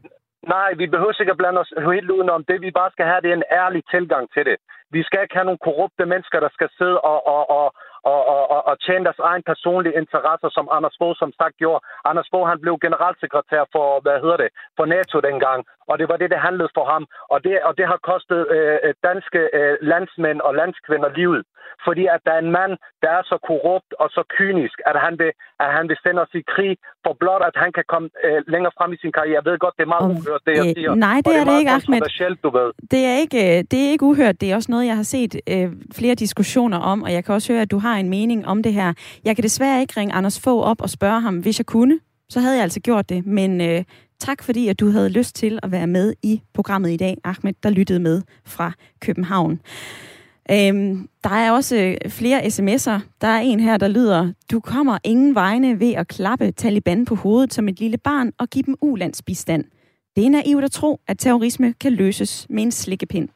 [0.54, 2.44] Nej, vi behøver ikke at blande os helt udenom.
[2.50, 4.56] Det vi bare skal have, det er en ærlig tilgang til det.
[4.96, 7.66] Vi skal ikke have nogle korrupte mennesker, der skal sidde og, og, og,
[8.12, 11.84] og, og, og, og tjene deres egen personlige interesser, som Anders Fogh som sagt gjorde.
[12.10, 16.16] Anders Fogh han blev generalsekretær for, hvad hedder det, for NATO dengang, og det var
[16.16, 17.04] det, det handlede for ham.
[17.32, 21.42] Og det, og det har kostet øh, øh danske øh, landsmænd og landskvinder livet.
[21.86, 25.14] Fordi at der er en mand, der er så korrupt og så kynisk, at han
[25.20, 25.30] vil,
[25.64, 26.72] at han vil sende os i krig
[27.04, 29.38] for blot, at han kan komme øh, længere frem i sin karriere.
[29.40, 30.90] Jeg ved godt, det er meget uhørt, det jeg Øh, siger.
[31.08, 32.00] nej, det og er det ikke, Ahmed.
[32.46, 32.68] du ved.
[32.94, 34.36] Det er ikke, øh, det er ikke uhørt.
[34.40, 37.52] Det er også noget, jeg har set øh, flere diskussioner om, og jeg kan også
[37.52, 38.92] høre, at du har en mening om det her.
[39.24, 42.00] Jeg kan desværre ikke ringe Anders Fogh op og spørge ham, hvis jeg kunne.
[42.28, 43.26] Så havde jeg altså gjort det.
[43.26, 43.84] Men øh,
[44.18, 47.52] tak fordi, at du havde lyst til at være med i programmet i dag, Ahmed,
[47.62, 49.60] der lyttede med fra København.
[50.50, 53.00] Øhm, der er også øh, flere sms'er.
[53.20, 57.14] Der er en her, der lyder, du kommer ingen vegne ved at klappe Taliban på
[57.14, 59.64] hovedet som et lille barn og give dem ulandsbistand.
[60.16, 63.28] Det er naivt at tro, at terrorisme kan løses med en slikkepind.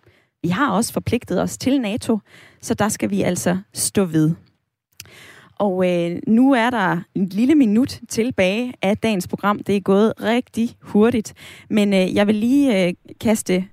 [0.42, 2.18] Vi har også forpligtet os til NATO,
[2.60, 4.34] så der skal vi altså stå ved.
[5.58, 9.58] Og øh, nu er der en lille minut tilbage af dagens program.
[9.58, 11.34] Det er gået rigtig hurtigt.
[11.70, 13.64] Men øh, jeg vil lige øh, kaste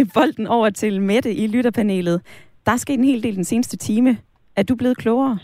[0.00, 2.20] øh, bolden over til Mette i lytterpanelet.
[2.66, 4.10] Der er sket en hel del den seneste time.
[4.56, 5.38] Er du blevet klogere?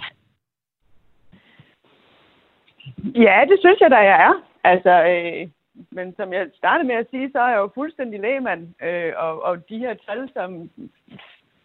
[3.15, 4.35] Ja, det synes jeg da, jeg er.
[4.65, 5.49] Altså, øh,
[5.91, 9.43] men som jeg startede med at sige, så er jeg jo fuldstændig lægmand, øh, og,
[9.43, 10.71] og de her tal som,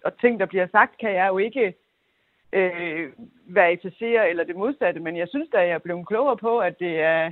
[0.03, 1.73] og ting, der bliver sagt, kan jeg jo ikke
[2.53, 3.11] øh,
[3.47, 6.99] verificere eller det modsatte, men jeg synes da, jeg er blevet klogere på, at det
[6.99, 7.31] er,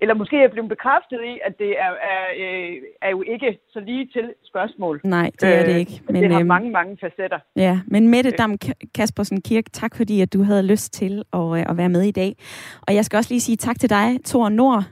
[0.00, 2.72] eller måske er jeg blevet bekræftet i, at det er, er, øh,
[3.02, 5.00] er jo ikke så lige til spørgsmål.
[5.04, 6.02] Nej, det er det ikke.
[6.08, 7.38] Men, det har øhm, mange, mange facetter.
[7.56, 8.58] Ja, men Mette Dam
[8.94, 12.10] Kaspersen Kirk, tak fordi at du havde lyst til at, øh, at være med i
[12.10, 12.36] dag.
[12.82, 14.84] Og jeg skal også lige sige tak til dig, Thor Nord.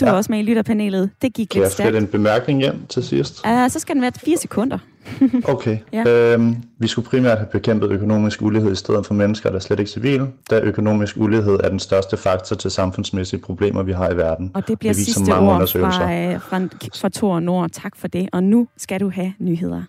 [0.00, 0.12] Du ja.
[0.12, 1.10] er også med i lytterpanelet.
[1.22, 1.90] Det gik Kan jeg lidt stærkt.
[1.90, 3.46] flette en bemærkning hjem til sidst?
[3.46, 4.78] Uh, så skal den være fire sekunder.
[5.54, 5.78] Okay.
[5.92, 6.32] Ja.
[6.34, 9.78] Øhm, vi skulle primært have bekæmpet økonomisk ulighed i stedet for mennesker, der er slet
[9.78, 14.16] ikke civile, da økonomisk ulighed er den største faktor til samfundsmæssige problemer, vi har i
[14.16, 14.50] verden.
[14.54, 16.00] Og det bliver viser sidste mange ord undersøgelser.
[16.00, 16.58] fra, øh, fra,
[17.00, 17.70] fra Thor Nord.
[17.70, 18.28] Tak for det.
[18.32, 19.82] Og nu skal du have nyheder.